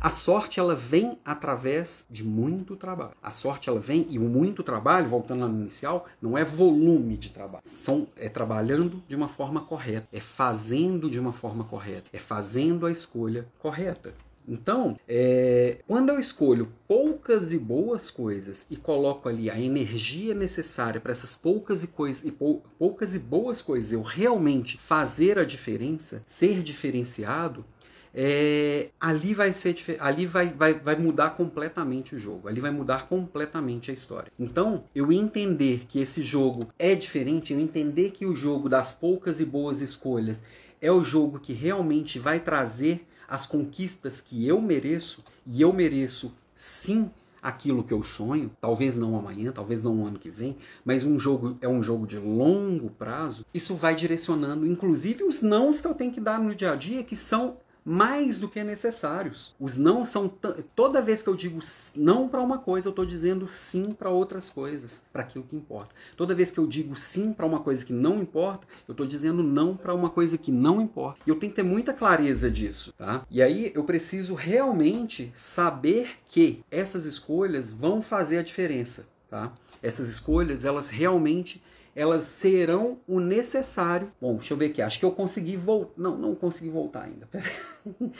[0.00, 3.12] A sorte ela vem através de muito trabalho.
[3.22, 7.18] A sorte ela vem e o muito trabalho, voltando lá no inicial, não é volume
[7.18, 7.62] de trabalho.
[7.66, 12.86] São é trabalhando de uma forma correta, é fazendo de uma forma correta, é fazendo
[12.86, 14.14] a escolha correta.
[14.48, 21.00] Então, é, quando eu escolho poucas e boas coisas e coloco ali a energia necessária
[21.00, 25.44] para essas poucas e, coisas, e pou, poucas e boas coisas eu realmente fazer a
[25.44, 27.64] diferença, ser diferenciado,
[28.12, 33.06] é, ali vai ser ali vai, vai, vai mudar completamente o jogo, ali vai mudar
[33.06, 34.32] completamente a história.
[34.38, 39.40] Então, eu entender que esse jogo é diferente, eu entender que o jogo das poucas
[39.40, 40.42] e boas escolhas
[40.80, 46.34] é o jogo que realmente vai trazer as conquistas que eu mereço, e eu mereço
[46.52, 47.08] sim
[47.40, 51.18] aquilo que eu sonho, talvez não amanhã, talvez não no ano que vem, mas um
[51.18, 55.94] jogo é um jogo de longo prazo, isso vai direcionando inclusive os nãos que eu
[55.94, 59.54] tenho que dar no dia a dia, que são mais do que necessários.
[59.58, 60.28] Os não são
[60.74, 61.58] toda vez que eu digo
[61.96, 65.94] não para uma coisa, eu estou dizendo sim para outras coisas, para aquilo que importa.
[66.16, 69.42] Toda vez que eu digo sim para uma coisa que não importa, eu estou dizendo
[69.42, 71.20] não para uma coisa que não importa.
[71.26, 73.24] E eu tenho que ter muita clareza disso, tá?
[73.30, 79.52] E aí eu preciso realmente saber que essas escolhas vão fazer a diferença, tá?
[79.82, 81.62] Essas escolhas, elas realmente
[81.94, 84.12] elas serão o necessário.
[84.20, 84.82] Bom, deixa eu ver aqui.
[84.82, 85.92] Acho que eu consegui voltar.
[85.96, 87.28] Não, não consegui voltar ainda.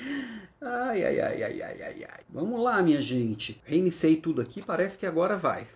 [0.60, 2.20] ai, ai, ai, ai, ai, ai, ai.
[2.28, 3.60] Vamos lá, minha gente.
[3.64, 4.62] Reiniciei tudo aqui.
[4.62, 5.66] Parece que agora vai.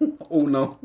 [0.30, 0.78] Ou não.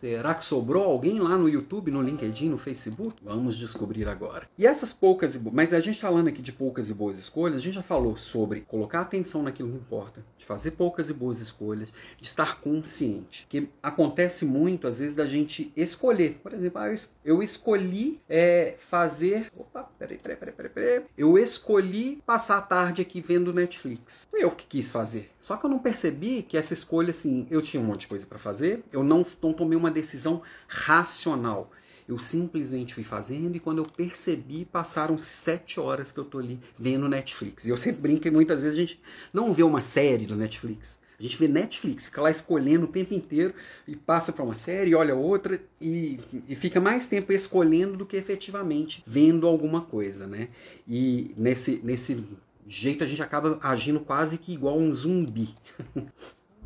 [0.00, 3.16] Será que sobrou alguém lá no YouTube, no LinkedIn, no Facebook?
[3.22, 4.48] Vamos descobrir agora.
[4.58, 7.62] E essas poucas e mas a gente falando aqui de poucas e boas escolhas, a
[7.62, 11.92] gente já falou sobre colocar atenção naquilo que importa, de fazer poucas e boas escolhas,
[12.20, 13.46] de estar consciente.
[13.48, 16.40] Que acontece muito às vezes da gente escolher.
[16.42, 16.94] Por exemplo, ah,
[17.24, 19.50] eu escolhi é, fazer.
[19.56, 21.04] Opa, peraí, peraí, peraí, peraí, peraí.
[21.16, 24.26] Eu escolhi passar a tarde aqui vendo Netflix.
[24.30, 25.30] Foi eu que quis fazer.
[25.40, 28.26] Só que eu não percebi que essa escolha, assim, eu tinha um monte de coisa
[28.26, 31.72] para fazer, eu não, não tomei uma decisão racional.
[32.08, 36.60] Eu simplesmente fui fazendo e quando eu percebi, passaram-se sete horas que eu tô ali
[36.78, 37.64] vendo Netflix.
[37.64, 39.00] E eu sempre brinco que muitas vezes a gente
[39.32, 41.00] não vê uma série do Netflix.
[41.18, 43.54] A gente vê Netflix, fica lá escolhendo o tempo inteiro
[43.88, 48.18] e passa para uma série, olha outra e, e, fica mais tempo escolhendo do que
[48.18, 50.50] efetivamente vendo alguma coisa, né?
[50.86, 52.22] E nesse, nesse
[52.68, 55.54] jeito a gente acaba agindo quase que igual um zumbi.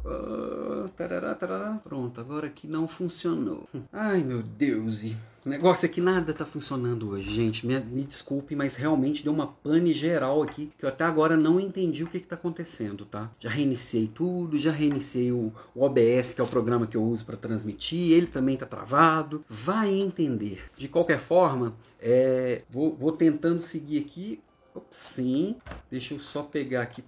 [0.05, 1.80] uh, tarará, tarará.
[1.82, 3.68] Pronto, agora aqui não funcionou.
[3.92, 5.05] Ai meu Deus,
[5.44, 7.66] o negócio é que nada tá funcionando hoje, gente.
[7.66, 11.59] Me, me, desculpe, mas realmente deu uma pane geral aqui que eu até agora não
[11.59, 13.30] entendi o que, que tá acontecendo, tá?
[13.40, 17.24] Já reiniciei tudo, já reiniciei o, o OBS, que é o programa que eu uso
[17.24, 19.42] para transmitir, ele também tá travado.
[19.48, 20.62] Vai entender.
[20.76, 24.40] De qualquer forma, é, vou, vou tentando seguir aqui
[24.89, 25.57] Sim.
[25.91, 27.05] Deixa eu só pegar aqui.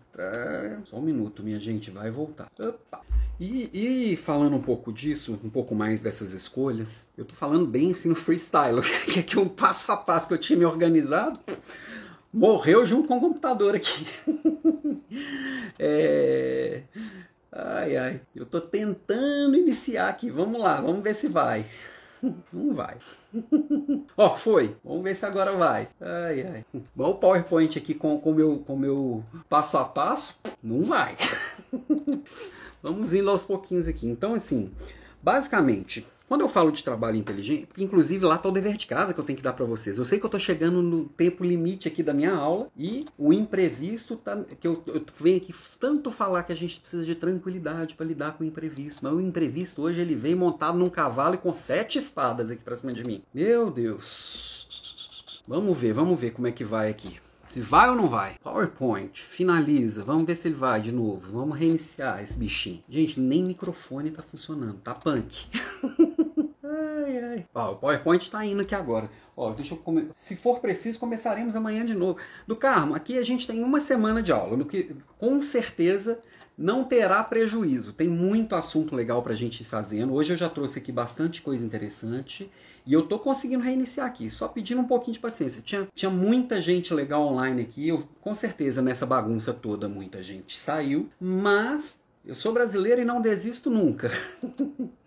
[0.84, 1.90] Só um minuto, minha gente.
[1.90, 2.50] Vai voltar.
[2.58, 3.00] Opa.
[3.40, 7.90] E, e, falando um pouco disso, um pouco mais dessas escolhas, eu tô falando bem
[7.90, 8.80] assim no freestyle,
[9.12, 11.40] que é que um passo a passo que eu tinha me organizado
[12.32, 14.06] morreu junto com o computador aqui.
[15.78, 16.82] é...
[17.50, 18.20] Ai, ai.
[18.34, 20.30] Eu tô tentando iniciar aqui.
[20.30, 21.66] Vamos lá, vamos ver se vai.
[22.52, 22.96] Não vai.
[24.16, 24.76] Ó, oh, foi.
[24.84, 25.88] Vamos ver se agora vai.
[26.00, 26.64] Ai, ai.
[26.94, 30.38] Bom, o PowerPoint aqui com o meu, com meu passo a passo.
[30.62, 31.16] Não vai.
[32.82, 34.06] Vamos indo aos pouquinhos aqui.
[34.06, 34.72] Então, assim,
[35.22, 39.20] basicamente, Quando eu falo de trabalho inteligente, inclusive lá está o dever de casa que
[39.20, 39.98] eu tenho que dar para vocês.
[39.98, 43.32] Eu sei que eu estou chegando no tempo limite aqui da minha aula e o
[43.32, 47.94] imprevisto tá, que eu, eu venho aqui tanto falar que a gente precisa de tranquilidade
[47.94, 51.38] para lidar com o imprevisto, mas o imprevisto hoje ele vem montado num cavalo e
[51.38, 53.22] com sete espadas aqui para cima de mim.
[53.34, 54.52] Meu Deus.
[55.46, 57.20] Vamos ver, vamos ver como é que vai aqui.
[57.52, 58.36] Se vai ou não vai?
[58.42, 60.02] PowerPoint, finaliza.
[60.02, 61.32] Vamos ver se ele vai de novo.
[61.32, 62.82] Vamos reiniciar esse bichinho.
[62.88, 64.78] Gente, nem microfone tá funcionando.
[64.80, 65.44] Tá punk.
[66.72, 67.46] ai, ai.
[67.54, 69.10] Ó, o PowerPoint tá indo aqui agora.
[69.36, 70.08] Ó, deixa eu come...
[70.12, 72.18] Se for preciso, começaremos amanhã de novo.
[72.46, 76.18] Do Carmo, aqui a gente tem uma semana de aula, no que com certeza
[76.56, 77.92] não terá prejuízo.
[77.92, 80.14] Tem muito assunto legal pra gente ir fazendo.
[80.14, 82.50] Hoje eu já trouxe aqui bastante coisa interessante.
[82.84, 85.62] E eu tô conseguindo reiniciar aqui, só pedindo um pouquinho de paciência.
[85.62, 90.58] Tinha, tinha muita gente legal online aqui, eu, com certeza nessa bagunça toda muita gente
[90.58, 94.10] saiu, mas eu sou brasileiro e não desisto nunca.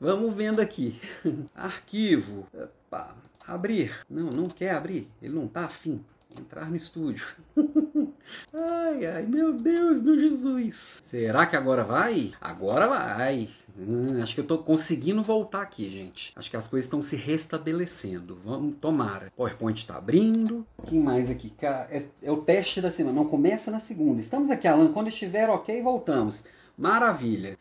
[0.00, 1.00] Vamos vendo aqui.
[1.54, 2.46] Arquivo.
[2.52, 3.14] Opa.
[3.46, 3.92] Abrir.
[4.08, 5.08] Não, não quer abrir.
[5.20, 6.04] Ele não tá afim.
[6.38, 7.26] Entrar no estúdio.
[8.54, 11.00] ai, ai, meu Deus do Jesus.
[11.02, 12.32] Será que agora vai?
[12.40, 13.50] Agora vai.
[13.78, 16.32] Hum, acho que eu estou conseguindo voltar aqui, gente.
[16.36, 18.38] Acho que as coisas estão se restabelecendo.
[18.44, 19.32] Vamos, tomara.
[19.36, 20.66] PowerPoint está abrindo.
[20.78, 21.52] O que mais aqui?
[21.60, 23.16] É, é, o teste da semana.
[23.16, 24.20] Não começa na segunda.
[24.20, 24.92] Estamos aqui, Alan.
[24.92, 26.44] Quando estiver ok, voltamos.
[26.82, 27.54] Maravilha.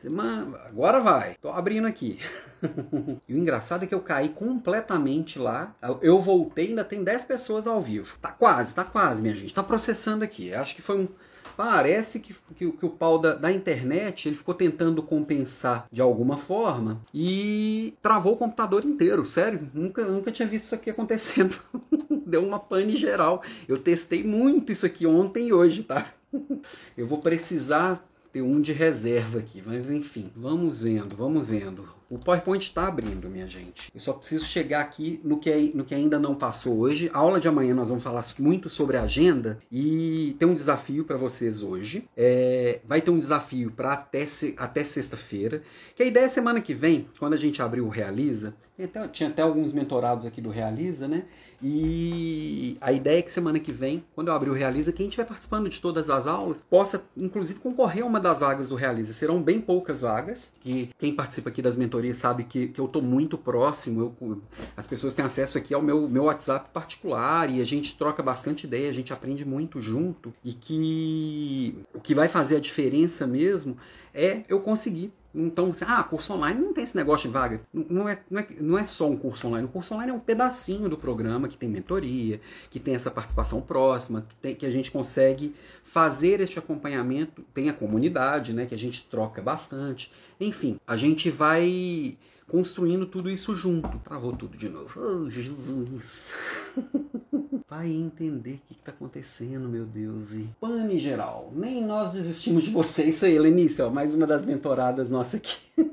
[0.65, 1.36] Agora vai.
[1.39, 2.17] Tô abrindo aqui.
[3.30, 5.76] e o engraçado é que eu caí completamente lá.
[6.01, 8.17] Eu voltei, ainda tem 10 pessoas ao vivo.
[8.19, 9.53] Tá quase, tá quase, minha gente.
[9.53, 10.51] Tá processando aqui.
[10.53, 11.07] Acho que foi um
[11.55, 16.38] Parece que, que, que o pau da, da, internet ele ficou tentando compensar de alguma
[16.38, 19.26] forma e travou o computador inteiro.
[19.26, 21.59] Sério, nunca, nunca tinha visto isso aqui acontecendo.
[22.26, 23.43] Deu uma pane geral.
[23.67, 26.07] Eu testei muito isso aqui ontem e hoje, tá?
[26.97, 28.01] Eu vou precisar
[28.32, 32.02] ter um de reserva aqui, mas enfim, vamos vendo, vamos vendo.
[32.12, 33.90] O PowerPoint está abrindo, minha gente.
[33.94, 37.10] Eu só preciso chegar aqui no que, no que ainda não passou hoje.
[37.14, 41.16] A aula de amanhã nós vamos falar muito sobre agenda e tem um desafio para
[41.16, 42.10] vocês hoje.
[42.18, 44.26] É, vai ter um desafio para até,
[44.58, 45.64] até sexta-feira.
[45.96, 48.56] Que a ideia é semana que vem, quando a gente abrir o Realiza,
[48.86, 51.24] até, tinha até alguns mentorados aqui do Realiza, né?
[51.64, 55.26] E a ideia é que semana que vem, quando eu abrir o Realiza, quem estiver
[55.26, 59.14] participando de todas as aulas possa, inclusive, concorrer a uma das vagas do Realiza.
[59.14, 63.02] Serão bem poucas vagas, que quem participa aqui das mentorias sabe que, que eu estou
[63.02, 64.16] muito próximo.
[64.20, 64.42] Eu,
[64.76, 68.66] as pessoas têm acesso aqui ao meu, meu WhatsApp particular e a gente troca bastante
[68.66, 70.34] ideia, a gente aprende muito junto.
[70.44, 73.78] E que o que vai fazer a diferença mesmo
[74.14, 77.62] é eu conseguir então, ah, curso online não tem esse negócio de vaga.
[77.74, 79.66] Não é, não, é, não é só um curso online.
[79.66, 83.62] O curso online é um pedacinho do programa que tem mentoria, que tem essa participação
[83.62, 87.44] próxima, que, tem, que a gente consegue fazer este acompanhamento.
[87.54, 90.12] Tem a comunidade, né, que a gente troca bastante.
[90.40, 92.18] Enfim, a gente vai
[92.48, 93.98] construindo tudo isso junto.
[94.00, 95.00] Travou tudo de novo.
[95.00, 96.30] Oh, Jesus!
[97.72, 100.34] vai entender o que está acontecendo, meu Deus.
[100.34, 103.05] E pane geral, nem nós desistimos de você.
[103.05, 105.57] Isso aí, Lenice, ó, mais uma das mentoradas nossa aqui.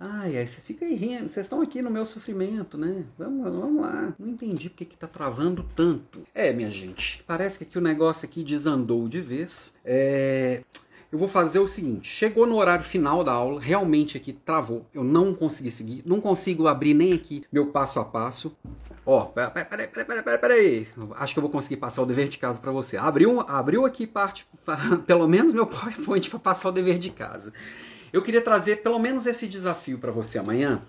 [0.00, 3.04] Ai, ai, vocês ficam aí rindo, vocês estão aqui no meu sofrimento, né?
[3.18, 4.14] Vamos, vamos lá.
[4.16, 6.22] Não entendi porque que tá travando tanto.
[6.32, 9.74] É, minha gente, parece que aqui o negócio aqui desandou de vez.
[9.84, 10.62] É
[11.10, 15.02] eu vou fazer o seguinte: chegou no horário final da aula, realmente aqui travou, eu
[15.02, 18.54] não consegui seguir, não consigo abrir nem aqui meu passo a passo.
[19.10, 20.88] Ó, peraí, peraí, peraí, peraí, peraí.
[21.16, 22.98] Acho que eu vou conseguir passar o dever de casa para você.
[22.98, 24.46] Abriu, abriu aqui parte,
[25.06, 27.50] pelo menos meu PowerPoint para passar o dever de casa.
[28.12, 30.82] Eu queria trazer pelo menos esse desafio para você amanhã.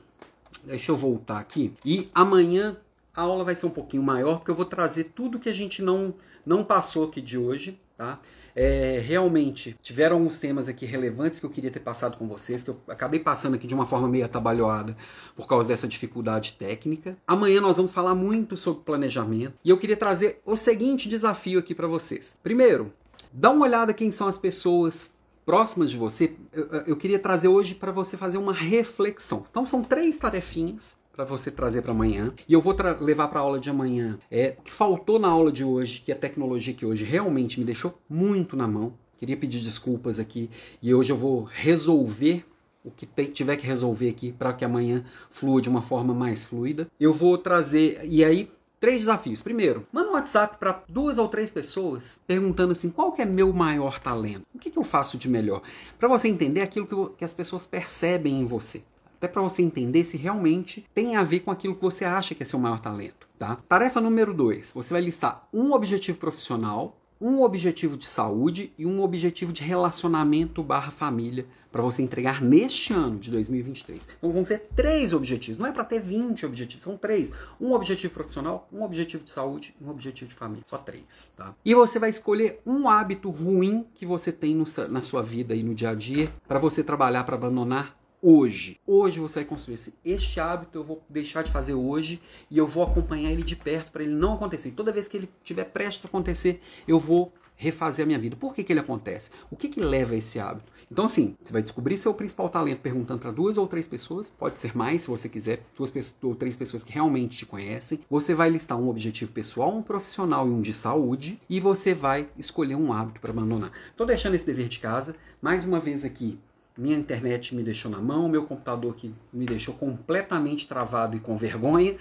[0.66, 1.74] Deixa eu voltar aqui.
[1.86, 2.76] E amanhã
[3.16, 5.82] a aula vai ser um pouquinho maior, porque eu vou trazer tudo que a gente
[5.82, 6.14] não,
[6.46, 8.20] não passou aqui de hoje, tá?
[8.56, 12.70] É, realmente tiveram alguns temas aqui relevantes que eu queria ter passado com vocês, que
[12.70, 14.96] eu acabei passando aqui de uma forma meio atabalhoada
[15.36, 17.18] por causa dessa dificuldade técnica.
[17.28, 21.74] Amanhã nós vamos falar muito sobre planejamento e eu queria trazer o seguinte desafio aqui
[21.74, 22.38] para vocês.
[22.44, 22.94] Primeiro,
[23.32, 26.36] dá uma olhada quem são as pessoas próximas de você.
[26.54, 29.46] Eu, eu queria trazer hoje para você fazer uma reflexão.
[29.50, 32.34] Então são três tarefinhas para você trazer para amanhã.
[32.48, 35.52] E eu vou levar para a aula de amanhã é o que faltou na aula
[35.52, 38.94] de hoje, que é a tecnologia que hoje realmente me deixou muito na mão.
[39.18, 40.50] Queria pedir desculpas aqui
[40.82, 42.46] e hoje eu vou resolver
[42.86, 46.88] o que tiver que resolver aqui para que amanhã flua de uma forma mais fluida.
[46.98, 48.50] Eu vou trazer e aí
[48.80, 49.42] Três desafios.
[49.42, 53.52] Primeiro, manda um WhatsApp para duas ou três pessoas perguntando assim: qual que é meu
[53.52, 54.46] maior talento?
[54.56, 55.62] O que, que eu faço de melhor?
[56.00, 58.82] Para você entender aquilo que, que as pessoas percebem em você
[59.20, 62.42] até para você entender se realmente tem a ver com aquilo que você acha que
[62.42, 63.28] é seu maior talento.
[63.38, 63.58] Tá?
[63.68, 69.02] Tarefa número 2: você vai listar um objetivo profissional, um objetivo de saúde e um
[69.02, 74.10] objetivo de relacionamento barra família para você entregar neste ano de 2023.
[74.18, 75.60] Então vão ser três objetivos.
[75.60, 77.32] Não é para ter 20 objetivos, são três.
[77.60, 80.64] Um objetivo profissional, um objetivo de saúde um objetivo de família.
[80.66, 81.54] Só três, tá?
[81.64, 85.62] E você vai escolher um hábito ruim que você tem no, na sua vida e
[85.62, 88.80] no dia a dia para você trabalhar para abandonar hoje.
[88.86, 92.68] Hoje você vai construir esse, este hábito, eu vou deixar de fazer hoje e eu
[92.68, 94.70] vou acompanhar ele de perto para ele não acontecer.
[94.70, 98.38] E toda vez que ele estiver prestes a acontecer, eu vou refazer a minha vida.
[98.38, 99.32] Por que, que ele acontece?
[99.52, 100.72] O que, que leva a esse hábito?
[100.92, 104.58] Então, assim, você vai descobrir seu principal talento perguntando para duas ou três pessoas, pode
[104.58, 105.94] ser mais se você quiser, duas
[106.24, 108.00] ou três pessoas que realmente te conhecem.
[108.10, 112.28] Você vai listar um objetivo pessoal, um profissional e um de saúde, e você vai
[112.38, 113.72] escolher um hábito para abandonar.
[113.92, 116.40] Estou deixando esse dever de casa, mais uma vez aqui.
[116.80, 121.36] Minha internet me deixou na mão, meu computador aqui me deixou completamente travado e com
[121.36, 121.98] vergonha.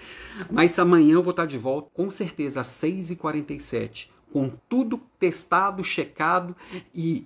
[0.49, 6.55] Mas amanhã eu vou estar de volta, com certeza, às 6h47 com tudo testado, checado
[6.93, 7.25] e,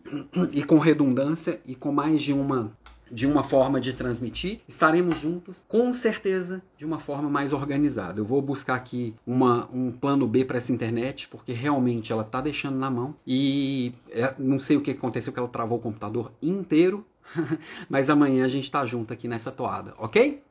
[0.54, 2.72] e com redundância e com mais de uma
[3.14, 8.20] de uma forma de transmitir, estaremos juntos, com certeza, de uma forma mais organizada.
[8.20, 12.42] Eu vou buscar aqui uma, um plano B para essa internet, porque realmente ela está
[12.42, 16.32] deixando na mão e é, não sei o que aconteceu, que ela travou o computador
[16.42, 17.06] inteiro,
[17.90, 20.42] mas amanhã a gente está junto aqui nessa toada, ok?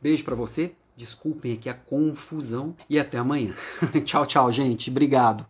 [0.00, 3.54] Beijo para você, desculpem aqui a confusão e até amanhã.
[4.04, 4.90] tchau, tchau, gente.
[4.90, 5.46] Obrigado.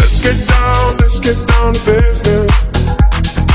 [0.00, 2.65] Let's get down, let's get down to business.